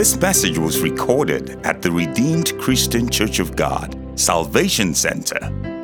This 0.00 0.18
message 0.18 0.56
was 0.56 0.80
recorded 0.80 1.60
at 1.66 1.82
the 1.82 1.92
Redeemed 1.92 2.58
Christian 2.58 3.10
Church 3.10 3.38
of 3.38 3.54
God, 3.54 3.94
Salvation 4.18 4.94
Center, 4.94 5.38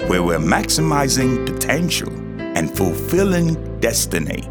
where 0.06 0.22
we're 0.22 0.38
maximizing 0.38 1.44
potential 1.44 2.08
and 2.56 2.74
fulfilling 2.74 3.78
destiny. 3.80 4.48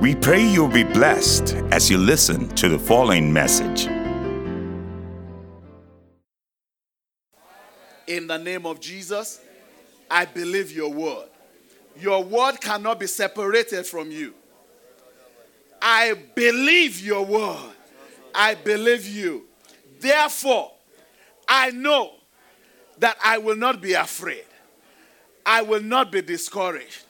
We 0.00 0.14
pray 0.14 0.42
you'll 0.42 0.68
be 0.68 0.84
blessed 0.84 1.56
as 1.72 1.90
you 1.90 1.98
listen 1.98 2.48
to 2.54 2.70
the 2.70 2.78
following 2.78 3.30
message. 3.30 3.84
In 8.06 8.26
the 8.26 8.38
name 8.38 8.64
of 8.64 8.80
Jesus, 8.80 9.42
I 10.10 10.24
believe 10.24 10.72
your 10.72 10.90
word. 10.90 11.28
Your 12.00 12.24
word 12.24 12.62
cannot 12.62 12.98
be 12.98 13.08
separated 13.08 13.84
from 13.84 14.10
you. 14.10 14.32
I 15.82 16.14
believe 16.34 16.98
your 16.98 17.26
word. 17.26 17.71
I 18.34 18.54
believe 18.54 19.06
you. 19.06 19.44
Therefore, 20.00 20.72
I 21.46 21.70
know 21.70 22.12
that 22.98 23.16
I 23.22 23.38
will 23.38 23.56
not 23.56 23.80
be 23.80 23.94
afraid. 23.94 24.44
I 25.44 25.62
will 25.62 25.82
not 25.82 26.12
be 26.12 26.22
discouraged. 26.22 27.04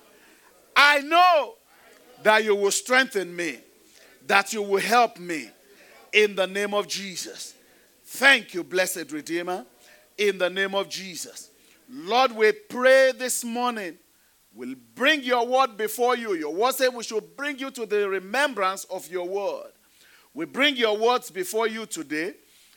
I 0.75 1.01
know 1.01 1.55
that 2.23 2.45
you 2.45 2.55
will 2.57 2.71
strengthen 2.71 3.35
me, 3.35 3.59
that 4.27 4.53
you 4.53 4.63
will 4.63 4.81
help 4.81 5.19
me 5.19 5.51
in 6.13 6.35
the 6.35 6.47
name 6.47 6.75
of 6.75 6.89
Jesus. 6.89 7.55
Thank 8.05 8.55
you, 8.55 8.65
blessed 8.65 9.11
Redeemer, 9.11 9.65
in 10.17 10.39
the 10.39 10.51
name 10.51 10.75
of 10.75 10.89
Jesus. 10.89 11.51
Lord, 11.91 12.33
we 12.33 12.53
pray 12.53 13.13
this 13.13 13.45
morning. 13.45 13.99
We'll 14.55 14.75
bring 14.95 15.23
your 15.23 15.47
word 15.47 15.77
before 15.77 16.17
you. 16.17 16.35
Your 16.35 16.53
word 16.53 16.75
said 16.75 16.95
we 16.95 17.03
should 17.05 17.37
bring 17.37 17.59
you 17.59 17.71
to 17.71 17.87
the 17.87 18.09
remembrance 18.09 18.85
of 18.85 19.11
your 19.11 19.27
word. 19.27 19.72
We 20.35 20.47
bring 20.47 20.77
your 20.77 20.97
words 20.97 21.31
before 21.31 21.67
you 21.67 21.87
today. 21.87 22.35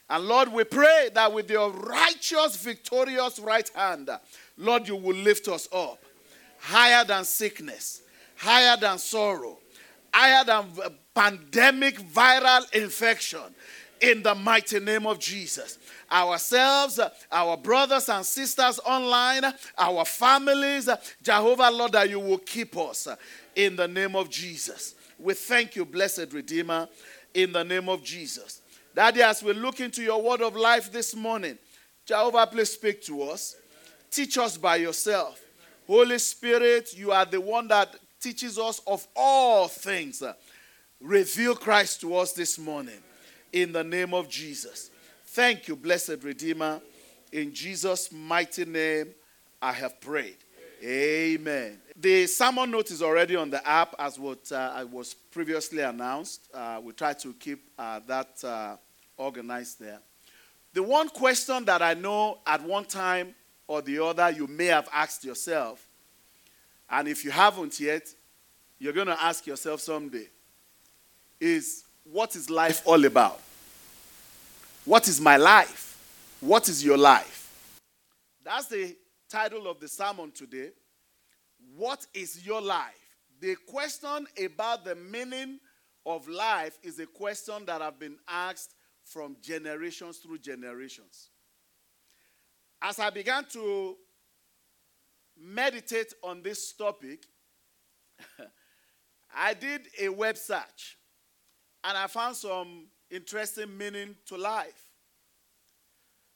And 0.10 0.26
Lord, 0.26 0.52
we 0.52 0.64
pray 0.64 1.10
that 1.14 1.34
with 1.34 1.50
your 1.50 1.72
righteous, 1.72 2.58
victorious 2.58 3.40
right 3.40 3.68
hand, 3.70 4.10
Lord, 4.58 4.88
you 4.88 4.96
will 4.96 5.16
lift 5.16 5.48
us 5.48 5.68
up 5.72 6.00
higher 6.60 7.04
than 7.04 7.24
sickness, 7.24 8.02
higher 8.36 8.78
than 8.78 8.98
sorrow, 8.98 9.58
higher 10.14 10.44
than 10.44 10.66
pandemic 11.14 11.98
viral 12.00 12.72
infection 12.74 13.42
in 14.02 14.22
the 14.22 14.36
mighty 14.36 14.80
name 14.80 15.08
of 15.08 15.20
Jesus. 15.20 15.80
Ourselves, 16.12 17.00
our 17.32 17.58
brothers 17.58 18.10
and 18.10 18.26
sisters 18.26 18.80
online, 18.86 19.44
our 19.78 20.06
families, 20.06 20.90
Jehovah, 21.24 21.72
Lord, 21.72 21.94
that 21.94 22.10
you 22.10 22.20
will 22.20 22.38
keep 22.38 22.78
us 22.78 23.08
in 23.56 23.76
the 23.76 23.88
name 23.88 24.16
of 24.16 24.30
Jesus. 24.30 24.96
We 25.18 25.34
thank 25.34 25.76
you, 25.76 25.86
blessed 25.86 26.34
Redeemer, 26.34 26.88
in 27.36 27.52
the 27.52 27.64
name 27.64 27.90
of 27.90 28.02
Jesus. 28.04 28.62
Daddy, 28.96 29.22
as 29.22 29.44
we 29.44 29.54
look 29.54 29.82
into 29.82 30.02
your 30.02 30.22
word 30.22 30.42
of 30.42 30.56
life 30.56 30.92
this 30.92 31.14
morning, 31.14 31.58
Jehovah, 32.06 32.48
please 32.48 32.72
speak 32.72 33.04
to 33.04 33.24
us. 33.24 33.58
Teach 34.10 34.38
us 34.38 34.58
by 34.58 34.78
yourself. 34.78 35.42
Holy 35.86 36.18
Spirit, 36.18 36.98
you 36.98 37.12
are 37.12 37.26
the 37.26 37.42
one 37.42 37.68
that 37.68 37.94
teaches 38.22 38.58
us 38.58 38.80
of 38.88 39.06
all 39.16 39.68
things. 39.68 40.24
Reveal 41.02 41.56
Christ 41.56 42.02
to 42.02 42.16
us 42.16 42.32
this 42.32 42.58
morning 42.58 43.04
in 43.52 43.74
the 43.74 43.84
name 43.84 44.14
of 44.14 44.30
Jesus. 44.30 44.90
Thank 45.26 45.68
you, 45.68 45.76
blessed 45.76 46.24
Redeemer. 46.24 46.80
In 47.34 47.54
Jesus' 47.54 48.12
mighty 48.14 48.64
name, 48.64 49.14
I 49.62 49.74
have 49.74 50.00
prayed. 50.00 50.38
Amen. 50.86 51.80
The 51.96 52.28
sermon 52.28 52.70
note 52.70 52.92
is 52.92 53.02
already 53.02 53.36
on 53.36 53.50
the 53.50 53.68
app 53.68 53.96
as 53.98 54.20
what 54.20 54.52
uh, 54.52 54.86
was 54.92 55.16
previously 55.16 55.82
announced. 55.82 56.48
Uh, 56.54 56.80
we 56.84 56.94
try 56.94 57.14
to 57.14 57.34
keep 57.34 57.64
uh, 57.80 58.02
that 58.06 58.44
uh, 58.44 58.76
organized 59.18 59.80
there. 59.80 59.98
The 60.74 60.84
one 60.84 61.10
question 61.10 61.66
that 61.66 61.82
I 61.82 61.96
know 61.96 62.38
at 62.46 62.62
one 62.62 62.86
time 62.86 63.34
or 63.68 63.82
the 63.82 64.04
other 64.04 64.30
you 64.30 64.46
may 64.46 64.68
have 64.68 64.88
asked 64.94 65.26
yourself, 65.26 65.84
and 66.88 67.08
if 67.08 67.26
you 67.26 67.32
haven't 67.32 67.80
yet, 67.80 68.08
you're 68.78 68.94
going 68.94 69.08
to 69.08 69.24
ask 69.24 69.48
yourself 69.48 69.80
someday, 69.82 70.30
is 71.40 71.86
what 72.04 72.36
is 72.36 72.48
life 72.48 72.84
all 72.86 73.04
about? 73.06 73.40
What 74.84 75.08
is 75.08 75.20
my 75.20 75.38
life? 75.38 75.98
What 76.42 76.70
is 76.70 76.86
your 76.86 76.98
life? 76.98 77.50
That's 78.44 78.68
the 78.68 78.96
title 79.36 79.68
of 79.68 79.82
the 79.82 79.88
sermon 79.90 80.32
today. 80.32 80.70
What 81.76 82.08
is 82.14 82.46
your 82.46 82.62
life? 82.62 82.94
The 83.42 83.58
question 83.68 84.26
about 84.42 84.86
the 84.86 84.96
meaning 84.96 85.60
of 86.06 86.26
life 86.30 86.80
is 86.82 87.00
a 87.00 87.06
question 87.06 87.66
that 87.66 87.82
have 87.82 88.00
been 88.00 88.16
asked 88.30 88.76
from 89.04 89.36
generations 89.42 90.20
through 90.20 90.38
generations. 90.38 91.32
As 92.82 92.98
I 92.98 93.10
began 93.10 93.44
to 93.52 93.98
meditate 95.38 96.14
on 96.24 96.42
this 96.42 96.72
topic, 96.72 97.26
I 99.36 99.54
did 99.54 99.82
a 100.00 100.08
web 100.08 100.38
search 100.38 100.98
and 101.84 101.98
I 101.98 102.08
found 102.08 102.38
some 102.38 102.88
interesting 103.12 103.78
meaning 103.78 104.16
to 104.28 104.38
life. 104.38 104.92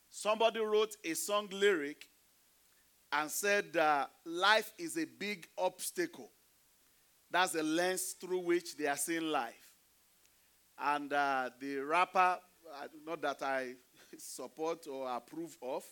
Somebody 0.10 0.60
wrote 0.60 0.98
a 1.06 1.14
song 1.14 1.48
lyric 1.54 2.09
and 3.12 3.30
said, 3.30 3.76
uh, 3.76 4.06
Life 4.26 4.74
is 4.78 4.98
a 4.98 5.06
big 5.06 5.48
obstacle. 5.58 6.32
That's 7.32 7.54
the 7.54 7.64
lens 7.64 8.16
through 8.20 8.40
which 8.40 8.76
they 8.78 8.88
are 8.88 8.98
seeing 8.98 9.30
life. 9.30 9.54
And 10.80 11.12
uh, 11.12 11.50
the 11.60 11.78
rapper, 11.78 12.38
uh, 12.74 12.88
not 13.06 13.22
that 13.22 13.42
I 13.42 13.74
support 14.18 14.88
or 14.88 15.10
approve 15.10 15.56
of, 15.62 15.84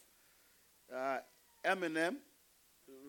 uh, 0.93 1.17
Eminem, 1.65 2.15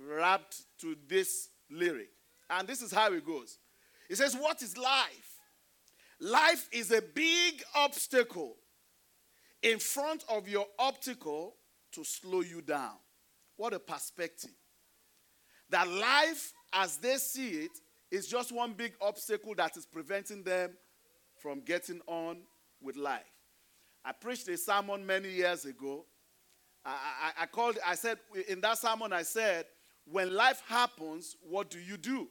rapped 0.09 0.63
to 0.81 0.97
this 1.07 1.49
lyric. 1.71 2.11
And 2.51 2.67
this 2.67 2.83
is 2.83 2.93
how 2.93 3.13
it 3.13 3.25
goes. 3.25 3.59
It 4.09 4.17
says, 4.17 4.35
What 4.35 4.63
is 4.63 4.77
life? 4.77 5.37
Life 6.21 6.69
is 6.73 6.91
a 6.91 7.01
big 7.01 7.63
obstacle 7.77 8.57
in 9.63 9.79
front 9.79 10.25
of 10.29 10.49
your 10.49 10.67
optical 10.79 11.55
to 11.93 12.05
slow 12.05 12.41
you 12.41 12.61
down. 12.61 12.97
What 13.59 13.75
a 13.75 13.79
perspective. 13.79 14.55
That 15.69 15.87
life, 15.87 16.55
as 16.73 16.97
they 16.97 17.17
see 17.17 17.49
it, 17.51 17.73
is 18.11 18.27
just 18.27 18.53
one 18.53 18.73
big 18.73 18.95
obstacle 19.03 19.55
that 19.57 19.77
is 19.77 19.85
preventing 19.85 20.43
them 20.43 20.71
from 21.37 21.61
getting 21.61 22.01
on 22.07 22.39
with 22.81 22.97
life. 22.97 23.21
I 24.03 24.13
preached 24.13 24.49
a 24.49 24.57
sermon 24.57 25.05
many 25.05 25.29
years 25.31 25.67
ago. 25.67 26.07
I, 26.85 26.93
I, 27.37 27.43
I 27.43 27.47
called, 27.47 27.79
I 27.87 27.97
said, 27.97 28.19
in 28.49 28.63
that 28.63 28.79
sermon, 28.79 29.13
I 29.13 29.23
said, 29.25 29.67
when 30.07 30.35
life 30.35 30.63
happens, 30.67 31.37
what 31.43 31.69
do 31.69 31.79
you 31.79 31.99
do? 31.99 32.29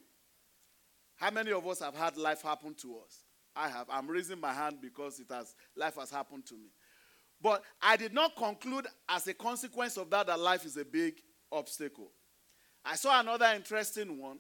How 1.18 1.30
many 1.30 1.52
of 1.52 1.68
us 1.68 1.80
have 1.80 1.96
had 1.96 2.18
life 2.18 2.42
happen 2.42 2.74
to 2.76 2.98
us? 3.06 3.24
I 3.56 3.70
have. 3.70 3.88
I'm 3.90 4.08
raising 4.08 4.40
my 4.40 4.54
hand 4.54 4.78
because 4.82 5.20
it 5.20 5.28
has 5.32 5.56
life 5.76 5.96
has 5.96 6.12
happened 6.12 6.46
to 6.48 6.54
me. 6.54 6.70
But 7.42 7.64
I 7.82 7.98
did 7.98 8.14
not 8.14 8.36
conclude 8.36 8.88
as 9.08 9.28
a 9.28 9.34
consequence 9.34 9.98
of 9.98 10.10
that 10.10 10.28
that 10.28 10.40
life 10.40 10.66
is 10.66 10.78
a 10.78 10.86
big 10.86 11.22
obstacle. 11.52 12.12
I 12.84 12.96
saw 12.96 13.20
another 13.20 13.48
interesting 13.56 14.18
one. 14.18 14.40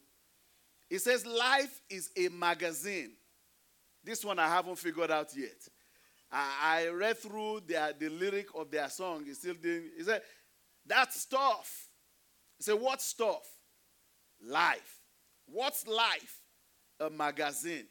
It 0.89 0.99
says 0.99 1.25
life 1.25 1.81
is 1.89 2.09
a 2.17 2.29
magazine. 2.29 3.11
This 4.03 4.23
one 4.23 4.39
I 4.39 4.47
haven't 4.47 4.77
figured 4.77 5.11
out 5.11 5.35
yet. 5.35 5.67
I, 6.31 6.85
I 6.85 6.87
read 6.89 7.17
through 7.17 7.61
their, 7.67 7.93
the 7.93 8.09
lyric 8.09 8.47
of 8.55 8.71
their 8.71 8.89
song. 8.89 9.25
He 9.25 9.33
still 9.33 9.55
didn't. 9.55 9.91
He 9.97 10.03
said, 10.03 10.21
that 10.85 11.13
stuff. 11.13 11.87
He 12.57 12.63
said, 12.63 12.79
what 12.79 13.01
stuff? 13.01 13.45
Life. 14.41 15.01
What's 15.45 15.85
life? 15.87 16.41
A 16.99 17.09
magazine. 17.09 17.87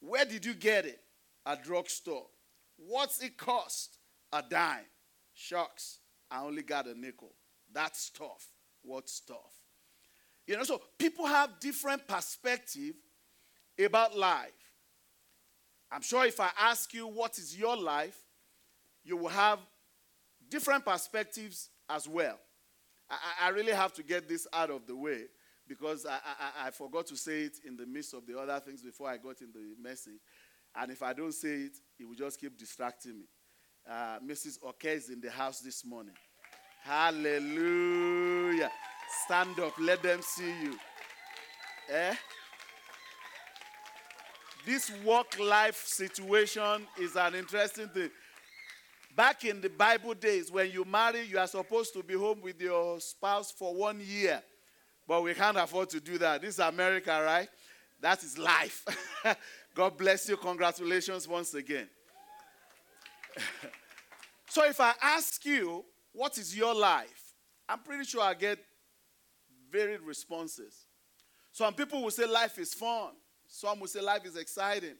Where 0.00 0.24
did 0.24 0.44
you 0.44 0.54
get 0.54 0.86
it? 0.86 1.00
A 1.46 1.56
drugstore. 1.56 2.26
What's 2.76 3.22
it 3.22 3.36
cost? 3.36 3.95
A 4.32 4.42
dime. 4.42 4.84
Shucks. 5.34 5.98
I 6.30 6.42
only 6.42 6.62
got 6.62 6.86
a 6.86 6.98
nickel. 6.98 7.32
That's 7.72 8.10
tough. 8.10 8.46
What 8.82 9.08
stuff? 9.08 9.52
You 10.46 10.56
know, 10.56 10.62
so 10.62 10.80
people 10.98 11.26
have 11.26 11.58
different 11.60 12.06
perspective 12.06 12.94
about 13.84 14.16
life. 14.16 14.52
I'm 15.90 16.02
sure 16.02 16.24
if 16.24 16.40
I 16.40 16.50
ask 16.58 16.92
you 16.94 17.06
what 17.06 17.38
is 17.38 17.56
your 17.56 17.76
life, 17.76 18.18
you 19.04 19.16
will 19.16 19.28
have 19.28 19.58
different 20.48 20.84
perspectives 20.84 21.70
as 21.88 22.08
well. 22.08 22.38
I, 23.08 23.46
I 23.46 23.48
really 23.50 23.72
have 23.72 23.92
to 23.94 24.02
get 24.02 24.28
this 24.28 24.46
out 24.52 24.70
of 24.70 24.86
the 24.86 24.96
way 24.96 25.24
because 25.68 26.06
I, 26.06 26.14
I, 26.14 26.68
I, 26.68 26.70
forgot 26.70 27.06
to 27.08 27.16
say 27.16 27.42
it 27.42 27.58
in 27.64 27.76
the 27.76 27.86
midst 27.86 28.14
of 28.14 28.26
the 28.26 28.38
other 28.38 28.58
things 28.60 28.82
before 28.82 29.08
I 29.08 29.16
got 29.16 29.40
in 29.40 29.52
the 29.52 29.74
message. 29.80 30.20
And 30.74 30.90
if 30.90 31.02
I 31.02 31.12
don't 31.12 31.32
say 31.32 31.54
it, 31.54 31.76
it 31.98 32.04
will 32.06 32.14
just 32.14 32.40
keep 32.40 32.56
distracting 32.56 33.18
me. 33.18 33.24
Uh, 33.88 34.18
Mrs. 34.26 34.58
Oke 34.64 34.86
is 34.86 35.10
in 35.10 35.20
the 35.20 35.30
house 35.30 35.60
this 35.60 35.84
morning. 35.84 36.14
Hallelujah. 36.82 38.70
Stand 39.24 39.60
up, 39.60 39.74
let 39.78 40.02
them 40.02 40.20
see 40.22 40.52
you. 40.62 40.76
Eh? 41.88 42.14
This 44.64 44.90
work 45.04 45.38
life 45.38 45.84
situation 45.86 46.86
is 47.00 47.14
an 47.14 47.36
interesting 47.36 47.88
thing. 47.88 48.10
Back 49.14 49.44
in 49.44 49.60
the 49.60 49.70
Bible 49.70 50.14
days, 50.14 50.50
when 50.50 50.70
you 50.70 50.84
marry, 50.84 51.22
you 51.22 51.38
are 51.38 51.46
supposed 51.46 51.94
to 51.94 52.02
be 52.02 52.14
home 52.14 52.40
with 52.42 52.60
your 52.60 52.98
spouse 52.98 53.52
for 53.52 53.72
one 53.72 54.00
year. 54.00 54.42
But 55.06 55.22
we 55.22 55.32
can't 55.32 55.56
afford 55.56 55.90
to 55.90 56.00
do 56.00 56.18
that. 56.18 56.42
This 56.42 56.54
is 56.54 56.58
America, 56.58 57.22
right? 57.24 57.48
That 58.00 58.22
is 58.24 58.36
life. 58.36 58.84
God 59.74 59.96
bless 59.96 60.28
you. 60.28 60.36
Congratulations 60.36 61.28
once 61.28 61.54
again. 61.54 61.88
so, 64.48 64.64
if 64.64 64.80
I 64.80 64.92
ask 65.02 65.44
you, 65.44 65.84
what 66.12 66.38
is 66.38 66.56
your 66.56 66.74
life? 66.74 67.34
I'm 67.68 67.80
pretty 67.80 68.04
sure 68.04 68.22
I 68.22 68.34
get 68.34 68.58
varied 69.70 70.00
responses. 70.00 70.86
Some 71.52 71.74
people 71.74 72.02
will 72.02 72.10
say 72.10 72.26
life 72.26 72.58
is 72.58 72.74
fun, 72.74 73.10
some 73.46 73.80
will 73.80 73.86
say 73.86 74.00
life 74.00 74.24
is 74.24 74.36
exciting, 74.36 74.96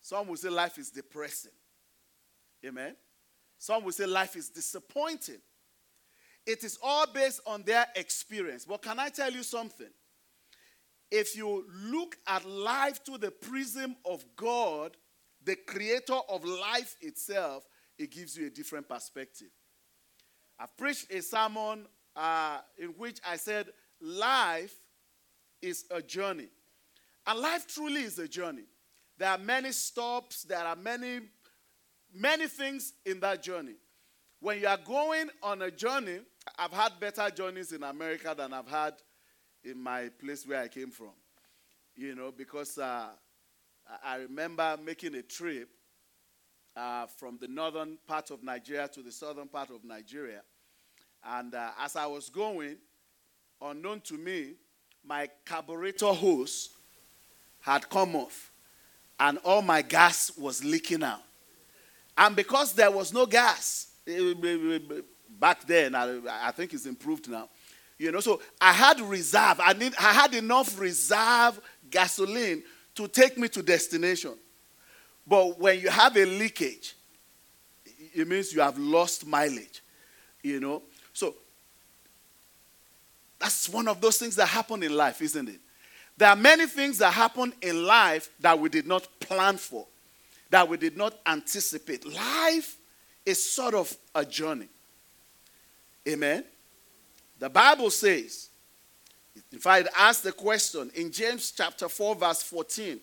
some 0.00 0.28
will 0.28 0.36
say 0.36 0.48
life 0.48 0.78
is 0.78 0.90
depressing. 0.90 1.52
Amen. 2.64 2.96
Some 3.58 3.84
will 3.84 3.92
say 3.92 4.06
life 4.06 4.36
is 4.36 4.48
disappointing. 4.48 5.40
It 6.46 6.62
is 6.62 6.78
all 6.82 7.06
based 7.06 7.40
on 7.46 7.62
their 7.62 7.86
experience. 7.96 8.64
But 8.64 8.82
can 8.82 8.98
I 8.98 9.08
tell 9.08 9.32
you 9.32 9.42
something? 9.42 9.90
If 11.10 11.36
you 11.36 11.66
look 11.84 12.16
at 12.26 12.48
life 12.48 13.04
through 13.04 13.18
the 13.18 13.30
prism 13.30 13.96
of 14.04 14.24
God, 14.36 14.96
the 15.46 15.54
creator 15.54 16.18
of 16.28 16.44
life 16.44 16.96
itself, 17.00 17.64
it 17.96 18.10
gives 18.10 18.36
you 18.36 18.48
a 18.48 18.50
different 18.50 18.88
perspective. 18.88 19.48
I've 20.58 20.76
preached 20.76 21.10
a 21.10 21.22
sermon 21.22 21.86
uh, 22.14 22.58
in 22.76 22.88
which 22.98 23.20
I 23.26 23.36
said, 23.36 23.68
Life 24.00 24.74
is 25.62 25.84
a 25.90 26.02
journey. 26.02 26.48
And 27.26 27.38
life 27.38 27.66
truly 27.66 28.02
is 28.02 28.18
a 28.18 28.28
journey. 28.28 28.64
There 29.18 29.28
are 29.30 29.38
many 29.38 29.72
stops, 29.72 30.42
there 30.42 30.64
are 30.64 30.76
many, 30.76 31.20
many 32.12 32.48
things 32.48 32.92
in 33.06 33.20
that 33.20 33.42
journey. 33.42 33.76
When 34.40 34.60
you 34.60 34.66
are 34.66 34.78
going 34.84 35.30
on 35.42 35.62
a 35.62 35.70
journey, 35.70 36.18
I've 36.58 36.72
had 36.72 37.00
better 37.00 37.30
journeys 37.30 37.72
in 37.72 37.82
America 37.82 38.34
than 38.36 38.52
I've 38.52 38.68
had 38.68 38.94
in 39.64 39.80
my 39.80 40.10
place 40.20 40.46
where 40.46 40.62
I 40.62 40.68
came 40.68 40.90
from. 40.90 41.12
You 41.94 42.14
know, 42.14 42.30
because 42.36 42.76
uh, 42.76 43.08
I 44.04 44.16
remember 44.16 44.76
making 44.84 45.14
a 45.14 45.22
trip 45.22 45.68
uh, 46.76 47.06
from 47.06 47.38
the 47.40 47.48
northern 47.48 47.98
part 48.06 48.30
of 48.30 48.42
Nigeria 48.42 48.88
to 48.88 49.02
the 49.02 49.12
southern 49.12 49.48
part 49.48 49.70
of 49.70 49.84
Nigeria. 49.84 50.42
And 51.24 51.54
uh, 51.54 51.70
as 51.80 51.96
I 51.96 52.06
was 52.06 52.28
going, 52.28 52.76
unknown 53.62 54.00
to 54.02 54.14
me, 54.14 54.54
my 55.04 55.28
carburetor 55.44 56.12
hose 56.12 56.70
had 57.60 57.88
come 57.88 58.16
off 58.16 58.50
and 59.18 59.38
all 59.44 59.62
my 59.62 59.82
gas 59.82 60.32
was 60.36 60.62
leaking 60.64 61.02
out. 61.02 61.22
And 62.18 62.34
because 62.34 62.72
there 62.72 62.90
was 62.90 63.12
no 63.12 63.26
gas, 63.26 63.88
eh, 64.06 64.34
eh, 64.42 64.56
eh, 64.74 65.00
back 65.38 65.66
then, 65.66 65.94
I, 65.94 66.50
think 66.52 66.72
it's 66.72 66.86
improved 66.86 67.28
now. 67.28 67.48
You 67.98 68.12
know, 68.12 68.20
so 68.20 68.40
I 68.60 68.72
had 68.72 69.00
reserve. 69.00 69.58
I 69.58 69.72
need 69.72 69.94
I 69.98 70.12
had 70.12 70.34
enough 70.34 70.78
reserve 70.78 71.60
gasoline 71.90 72.62
to 72.96 73.08
take 73.08 73.38
me 73.38 73.48
to 73.48 73.62
destination. 73.62 74.34
But 75.26 75.58
when 75.58 75.80
you 75.80 75.88
have 75.88 76.16
a 76.16 76.24
leakage, 76.24 76.94
it 78.14 78.26
means 78.26 78.52
you 78.52 78.60
have 78.60 78.78
lost 78.78 79.26
mileage. 79.26 79.82
You 80.42 80.60
know? 80.60 80.82
So 81.12 81.34
that's 83.38 83.68
one 83.68 83.88
of 83.88 84.00
those 84.00 84.18
things 84.18 84.36
that 84.36 84.46
happen 84.46 84.82
in 84.82 84.94
life, 84.94 85.20
isn't 85.22 85.48
it? 85.48 85.60
There 86.16 86.28
are 86.28 86.36
many 86.36 86.66
things 86.66 86.98
that 86.98 87.12
happen 87.12 87.52
in 87.60 87.84
life 87.84 88.30
that 88.40 88.58
we 88.58 88.68
did 88.70 88.86
not 88.86 89.06
plan 89.20 89.58
for, 89.58 89.86
that 90.50 90.66
we 90.66 90.78
did 90.78 90.96
not 90.96 91.14
anticipate. 91.26 92.06
Life 92.06 92.76
is 93.26 93.42
sort 93.44 93.74
of 93.74 93.94
a 94.14 94.24
journey. 94.24 94.68
Amen. 96.08 96.44
The 97.38 97.50
Bible 97.50 97.90
says, 97.90 98.48
in 99.52 99.58
fact, 99.58 99.88
ask 99.96 100.22
the 100.22 100.32
question 100.32 100.90
in 100.94 101.10
James 101.10 101.50
chapter 101.50 101.88
4, 101.88 102.14
verse 102.16 102.42
14. 102.42 103.00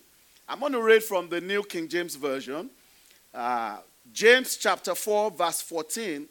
I'm 0.48 0.60
going 0.60 0.72
to 0.72 0.82
read 0.82 1.02
from 1.02 1.28
the 1.28 1.40
New 1.40 1.62
King 1.62 1.88
James 1.88 2.16
Version. 2.16 2.70
Uh, 3.32 3.78
James 4.12 4.56
chapter 4.56 4.94
4, 4.94 5.30
verse 5.30 5.62
14. 5.62 6.28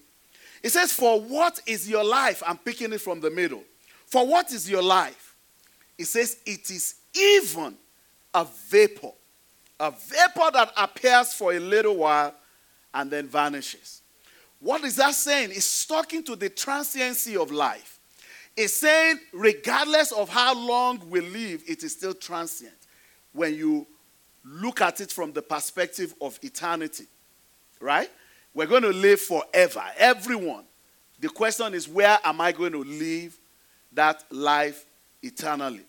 It 0.62 0.70
says, 0.70 0.94
For 0.94 1.20
what 1.20 1.60
is 1.66 1.90
your 1.90 2.04
life? 2.04 2.44
I'm 2.46 2.58
picking 2.58 2.94
it 2.94 3.02
from 3.02 3.20
the 3.20 3.30
middle. 3.30 3.64
For 4.06 4.26
what 4.26 4.52
is 4.54 4.70
your 4.70 4.84
life? 4.84 5.36
It 5.98 6.06
says, 6.06 6.38
It 6.46 6.70
is 6.70 6.96
even 7.14 7.76
a 8.34 8.46
vapor. 8.68 9.12
A 9.80 9.92
vapor 9.92 10.52
that 10.54 10.72
appears 10.78 11.34
for 11.34 11.54
a 11.54 11.60
little 11.60 11.98
while 11.98 12.34
and 12.94 13.10
then 13.10 13.28
vanishes. 13.28 14.02
What 14.60 14.84
is 14.84 14.96
that 14.96 15.16
saying? 15.16 15.50
It's 15.52 15.86
talking 15.86 16.24
to 16.24 16.36
the 16.36 16.50
transiency 16.50 17.36
of 17.36 17.52
life. 17.52 18.00
It's 18.56 18.74
saying, 18.74 19.20
regardless 19.34 20.12
of 20.12 20.30
how 20.30 20.56
long 20.56 21.10
we 21.10 21.22
live, 21.22 21.64
it 21.68 21.84
is 21.84 21.94
still 21.94 22.14
transient 22.14 22.74
when 23.32 23.56
you 23.56 23.88
look 24.46 24.82
at 24.82 25.02
it 25.02 25.12
from 25.12 25.34
the 25.34 25.42
perspective 25.42 26.14
of 26.22 26.38
eternity. 26.44 27.06
Right? 27.80 28.10
We're 28.54 28.68
going 28.68 28.84
to 28.84 28.90
live 28.90 29.22
forever. 29.22 29.84
Everyone. 29.98 30.66
The 31.20 31.30
question 31.30 31.74
is, 31.74 31.88
where 31.88 32.20
am 32.24 32.42
I 32.42 32.52
going 32.52 32.74
to 32.74 32.84
live 32.84 33.38
that 33.94 34.24
life 34.30 34.86
eternally? 35.22 35.84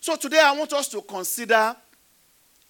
So 0.00 0.16
today 0.16 0.40
I 0.40 0.52
want 0.52 0.72
us 0.72 0.88
to 0.88 1.00
consider 1.00 1.74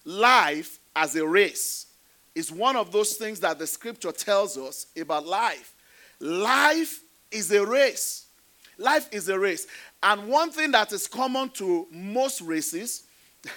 life 0.04 0.78
as 0.94 1.16
a 1.16 1.26
race 1.26 1.86
is 2.34 2.50
one 2.50 2.76
of 2.76 2.92
those 2.92 3.14
things 3.14 3.40
that 3.40 3.58
the 3.58 3.66
scripture 3.66 4.12
tells 4.12 4.58
us 4.58 4.86
about 5.00 5.26
life. 5.26 5.74
Life 6.20 7.00
is 7.30 7.50
a 7.52 7.64
race. 7.64 8.23
Life 8.78 9.08
is 9.12 9.28
a 9.28 9.38
race. 9.38 9.66
And 10.02 10.28
one 10.28 10.50
thing 10.50 10.70
that 10.72 10.92
is 10.92 11.06
common 11.06 11.50
to 11.50 11.86
most 11.90 12.40
races, 12.40 13.04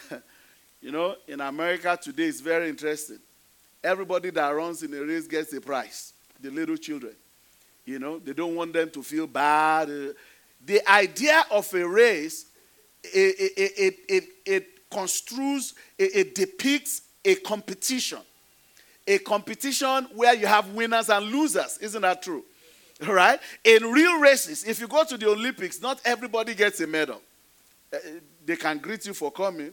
you 0.82 0.92
know, 0.92 1.16
in 1.28 1.42
America 1.42 1.98
today 2.02 2.26
is 2.26 2.42
very 2.42 2.70
interesting. 2.70 3.20
Everybody 3.84 4.30
that 4.32 4.50
runs 4.50 4.84
in 4.84 4.94
a 4.94 5.02
race 5.02 5.28
gets 5.28 5.54
a 5.54 5.62
prize, 5.62 6.14
the 6.40 6.50
little 6.50 6.78
children. 6.78 7.16
You 7.86 8.00
know, 8.00 8.20
they 8.20 8.34
don't 8.34 8.56
want 8.56 8.74
them 8.74 8.90
to 8.92 9.04
feel 9.04 9.28
bad. 9.28 9.90
The 10.66 10.92
idea 10.92 11.46
of 11.52 11.74
a 11.74 11.88
race, 11.88 12.48
it, 13.04 13.36
it, 13.40 13.72
it, 13.78 13.96
it, 14.10 14.24
it 14.46 14.90
construes, 14.90 15.74
it, 15.98 16.16
it 16.16 16.36
depicts 16.36 17.04
a 17.24 17.36
competition 17.36 18.20
a 19.08 19.18
competition 19.20 20.08
where 20.14 20.36
you 20.36 20.46
have 20.46 20.70
winners 20.74 21.10
and 21.10 21.26
losers. 21.28 21.78
Isn't 21.78 22.02
that 22.02 22.22
true? 22.22 22.44
Right? 23.08 23.40
In 23.64 23.92
real 23.92 24.20
races, 24.20 24.64
if 24.64 24.80
you 24.80 24.88
go 24.88 25.04
to 25.04 25.18
the 25.18 25.30
Olympics, 25.30 25.80
not 25.80 26.02
everybody 26.04 26.56
gets 26.56 26.80
a 26.82 26.88
medal. 26.88 27.22
Uh, 27.94 27.98
they 28.44 28.56
can 28.56 28.80
greet 28.80 29.06
you 29.06 29.14
for 29.14 29.32
coming. 29.32 29.72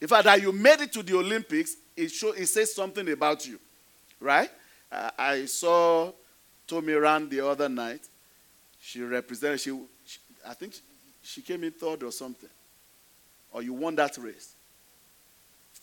In 0.00 0.08
fact, 0.08 0.24
that 0.24 0.40
you 0.40 0.50
made 0.50 0.80
it 0.80 0.92
to 0.94 1.02
the 1.02 1.16
Olympics, 1.16 1.76
it, 1.94 2.10
show, 2.10 2.32
it 2.32 2.46
says 2.46 2.74
something 2.74 3.06
about 3.10 3.46
you. 3.46 3.60
Right? 4.18 4.50
Uh, 4.90 5.10
I 5.18 5.44
saw 5.44 6.12
Tommy 6.66 6.94
Rand 6.94 7.30
the 7.30 7.46
other 7.46 7.68
night. 7.68 8.08
She 8.80 9.02
represented, 9.02 9.60
she, 9.60 9.78
she 10.06 10.18
I 10.46 10.54
think 10.54 10.72
she, 10.74 10.80
she 11.22 11.42
came 11.42 11.64
in 11.64 11.72
third 11.72 12.02
or 12.02 12.12
something. 12.12 12.50
Or 13.52 13.62
you 13.62 13.74
won 13.74 13.94
that 13.96 14.16
race 14.16 14.54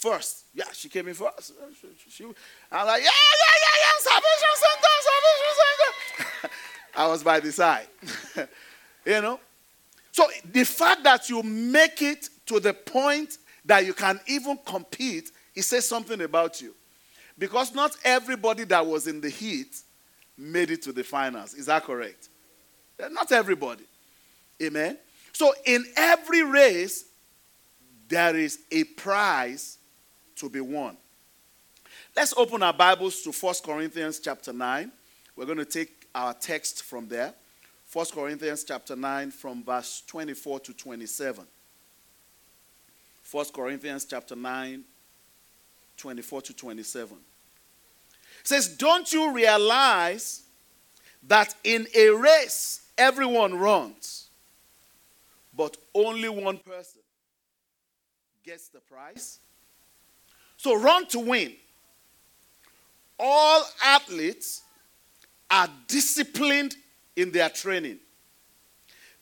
first. 0.02 0.46
Yeah, 0.54 0.66
she 0.74 0.90
came 0.90 1.08
in 1.08 1.14
first. 1.14 1.54
She, 1.80 2.10
she, 2.10 2.24
I'm 2.26 2.88
like, 2.88 3.04
yeah, 3.06 3.14
yeah, 3.14 3.56
yeah, 3.66 3.76
yeah, 3.86 3.96
salvation 4.02 4.54
center, 4.58 4.96
salvation. 5.06 5.51
I 6.96 7.08
was 7.08 7.24
by 7.24 7.40
the 7.40 7.52
side. 7.52 7.88
you 9.06 9.22
know? 9.22 9.40
So 10.12 10.28
the 10.52 10.64
fact 10.66 11.04
that 11.04 11.30
you 11.30 11.42
make 11.44 12.02
it 12.02 12.30
to 12.48 12.60
the 12.60 12.74
point 12.74 13.38
that 13.66 13.86
you 13.86 13.94
can 13.94 14.20
even 14.28 14.58
compete, 14.66 15.32
it 15.56 15.64
says 15.64 15.88
something 15.88 16.22
about 16.22 16.62
you. 16.62 16.74
Because 17.38 17.74
not 17.74 17.96
everybody 18.04 18.66
that 18.66 18.86
was 18.86 19.08
in 19.08 19.22
the 19.22 19.30
heat 19.30 19.82
made 20.38 20.72
it 20.72 20.82
to 20.84 20.92
the 20.92 21.04
finals. 21.04 21.54
Is 21.54 21.68
that 21.68 21.84
correct? 21.84 22.30
Eh, 23.00 23.08
not 23.10 23.32
everybody. 23.32 23.84
Amen. 24.62 24.98
So 25.34 25.54
in 25.66 25.86
every 25.96 26.44
race, 26.44 27.06
there 28.08 28.36
is 28.36 28.60
a 28.72 28.84
prize 28.84 29.78
to 30.36 30.50
be 30.50 30.60
won. 30.60 30.98
Let's 32.16 32.34
open 32.36 32.62
our 32.62 32.74
Bibles 32.74 33.22
to 33.22 33.32
1 33.32 33.56
Corinthians 33.64 34.20
chapter 34.20 34.52
9. 34.52 34.92
We're 35.36 35.46
going 35.46 35.58
to 35.60 35.66
take 35.66 36.01
our 36.14 36.34
text 36.34 36.84
from 36.84 37.08
there. 37.08 37.34
1 37.92 38.06
Corinthians 38.14 38.64
chapter 38.64 38.96
9 38.96 39.32
from 39.32 39.64
verse 39.64 40.04
24 40.08 40.60
to 40.62 40.74
27. 40.74 41.46
1 43.32 43.46
Corinthians 43.54 44.06
chapter 44.06 44.36
9, 44.36 44.84
24 45.98 46.42
to 46.42 46.54
27. 46.54 47.18
It 48.42 48.48
says, 48.48 48.68
Don't 48.68 49.12
you 49.14 49.34
realize 49.34 50.44
that 51.28 51.54
in 51.64 51.88
a 51.96 52.10
race 52.10 52.90
everyone 52.98 53.58
runs, 53.58 54.30
but 55.56 55.78
only 55.94 56.30
one 56.30 56.58
person 56.58 57.02
gets 58.44 58.68
the 58.70 58.80
prize? 58.80 59.40
So 60.58 60.80
run 60.80 61.06
to 61.08 61.20
win. 61.20 61.54
All 63.20 63.64
athletes 63.84 64.64
are 65.52 65.70
disciplined 65.88 66.76
in 67.16 67.32
their 67.32 67.50
training. 67.50 68.00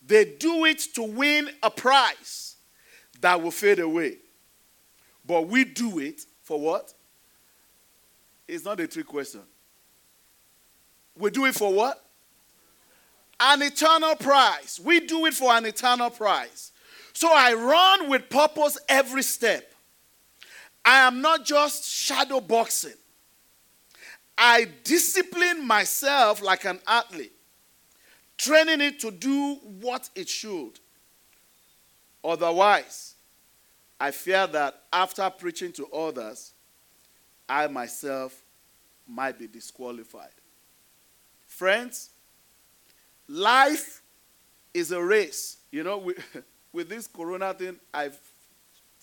They 0.06 0.26
do 0.26 0.66
it 0.66 0.80
to 0.96 1.04
win 1.04 1.50
a 1.62 1.70
prize 1.70 2.56
that 3.22 3.42
will 3.42 3.52
fade 3.52 3.80
away. 3.80 4.18
But 5.26 5.48
we 5.48 5.66
do 5.66 6.00
it 6.00 6.22
for 6.44 6.60
what? 6.60 6.94
It's 8.48 8.66
not 8.66 8.80
a 8.80 8.88
trick 8.88 9.06
question. 9.06 9.42
We 11.18 11.30
do 11.30 11.46
it 11.46 11.56
for 11.56 11.74
what? 11.74 12.04
An 13.40 13.62
eternal 13.62 14.16
prize. 14.16 14.80
We 14.84 15.02
do 15.02 15.26
it 15.26 15.34
for 15.34 15.52
an 15.52 15.66
eternal 15.66 16.10
prize. 16.10 16.72
So 17.14 17.30
I 17.32 17.54
run 17.54 18.10
with 18.10 18.30
purpose 18.30 18.78
every 18.88 19.24
step. 19.24 19.72
I 20.86 21.06
am 21.06 21.22
not 21.22 21.46
just 21.46 21.86
shadow 21.86 22.40
boxing. 22.40 22.94
I 24.42 24.70
discipline 24.86 25.68
myself 25.68 26.42
like 26.42 26.64
an 26.64 26.80
athlete, 26.88 27.34
training 28.38 28.80
it 28.80 29.00
to 29.02 29.12
do 29.12 29.56
what 29.82 30.10
it 30.16 30.30
should. 30.30 30.80
Otherwise, 32.24 33.16
I 34.00 34.12
fear 34.12 34.48
that 34.48 34.84
after 34.94 35.30
preaching 35.30 35.74
to 35.74 35.88
others, 35.88 36.54
I 37.50 37.68
myself 37.68 38.42
might 39.06 39.38
be 39.38 39.48
disqualified. 39.48 40.32
Friends, 41.46 42.12
life 43.28 44.02
is 44.74 44.94
a 44.94 45.04
race. 45.04 45.58
You 45.70 45.84
know, 45.84 45.98
with, 46.72 46.88
this 46.88 47.08
corona 47.08 47.54
thing, 47.54 47.78
I've 47.94 48.18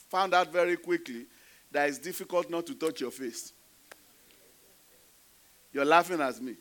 found 0.09 0.33
out 0.33 0.51
very 0.51 0.79
quickly 0.79 1.27
that 1.73 1.91
it's 1.91 1.99
difficult 1.99 2.49
not 2.49 2.67
to 2.69 2.75
touch 2.75 3.03
your 3.03 3.11
face. 3.11 3.53
You're 5.77 5.85
laughing 5.85 6.23
at 6.23 6.41
me. 6.41 6.55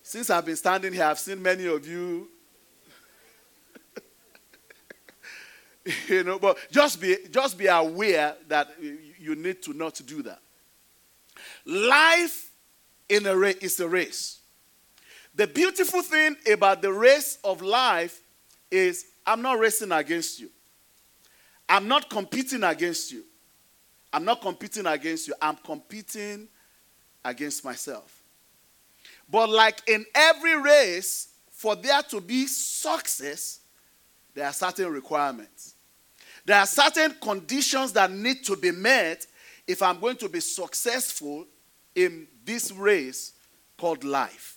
Since 0.00 0.30
I've 0.30 0.46
been 0.46 0.54
standing 0.54 0.92
here, 0.92 1.02
I've 1.02 1.18
seen 1.18 1.42
many 1.42 1.66
of 1.66 1.84
you. 1.84 2.28
you 6.06 6.22
know, 6.22 6.38
but 6.38 6.56
just 6.70 7.00
be 7.00 7.16
just 7.32 7.58
be 7.58 7.66
aware 7.66 8.36
that 8.46 8.68
you 8.80 9.34
need 9.34 9.60
to 9.62 9.72
not 9.72 10.00
do 10.06 10.22
that. 10.22 10.38
Life 11.66 12.52
in 13.08 13.26
a 13.26 13.36
is 13.36 13.80
a 13.80 13.88
race. 13.88 14.38
The 15.34 15.48
beautiful 15.48 16.02
thing 16.02 16.36
about 16.48 16.80
the 16.80 16.92
race 16.92 17.38
of 17.42 17.60
life 17.60 18.20
is 18.70 19.04
I'm 19.26 19.42
not 19.42 19.58
racing 19.58 19.90
against 19.90 20.38
you. 20.38 20.48
I'm 21.68 21.88
not 21.88 22.08
competing 22.08 22.62
against 22.62 23.10
you. 23.10 23.24
I'm 24.12 24.24
not 24.24 24.40
competing 24.40 24.86
against 24.86 25.26
you. 25.26 25.34
I'm 25.42 25.56
competing 25.56 26.46
against 27.24 27.64
myself. 27.64 28.17
But 29.28 29.50
like 29.50 29.82
in 29.88 30.06
every 30.14 30.60
race, 30.60 31.28
for 31.50 31.76
there 31.76 32.02
to 32.02 32.20
be 32.20 32.46
success, 32.46 33.60
there 34.34 34.46
are 34.46 34.52
certain 34.52 34.90
requirements. 34.90 35.74
There 36.44 36.56
are 36.56 36.66
certain 36.66 37.14
conditions 37.20 37.92
that 37.92 38.10
need 38.10 38.44
to 38.44 38.56
be 38.56 38.70
met 38.70 39.26
if 39.66 39.82
I'm 39.82 40.00
going 40.00 40.16
to 40.16 40.28
be 40.28 40.40
successful 40.40 41.46
in 41.94 42.26
this 42.44 42.72
race 42.72 43.32
called 43.76 44.04
life. 44.04 44.56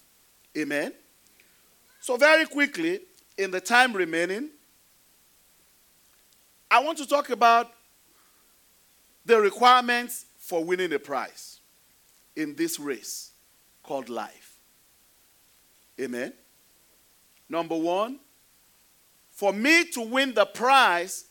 Amen. 0.58 0.94
So, 2.00 2.16
very 2.18 2.46
quickly, 2.46 3.02
in 3.38 3.52
the 3.52 3.60
time 3.60 3.94
remaining, 3.94 4.50
I 6.70 6.80
want 6.80 6.98
to 7.00 7.08
talk 7.08 7.30
about 7.30 7.72
the 9.26 9.40
requirements 9.40 10.26
for 10.38 10.64
winning 10.64 10.94
a 10.94 11.00
prize 11.00 11.60
in 12.36 12.56
this 12.56 12.80
race 12.80 13.32
called 13.84 14.10
life. 14.10 14.51
Amen. 16.02 16.34
Number 17.48 17.76
one, 17.76 18.20
for 19.30 19.54
me 19.54 19.86
to 19.92 20.02
win 20.02 20.34
the 20.34 20.46
prize, 20.46 21.26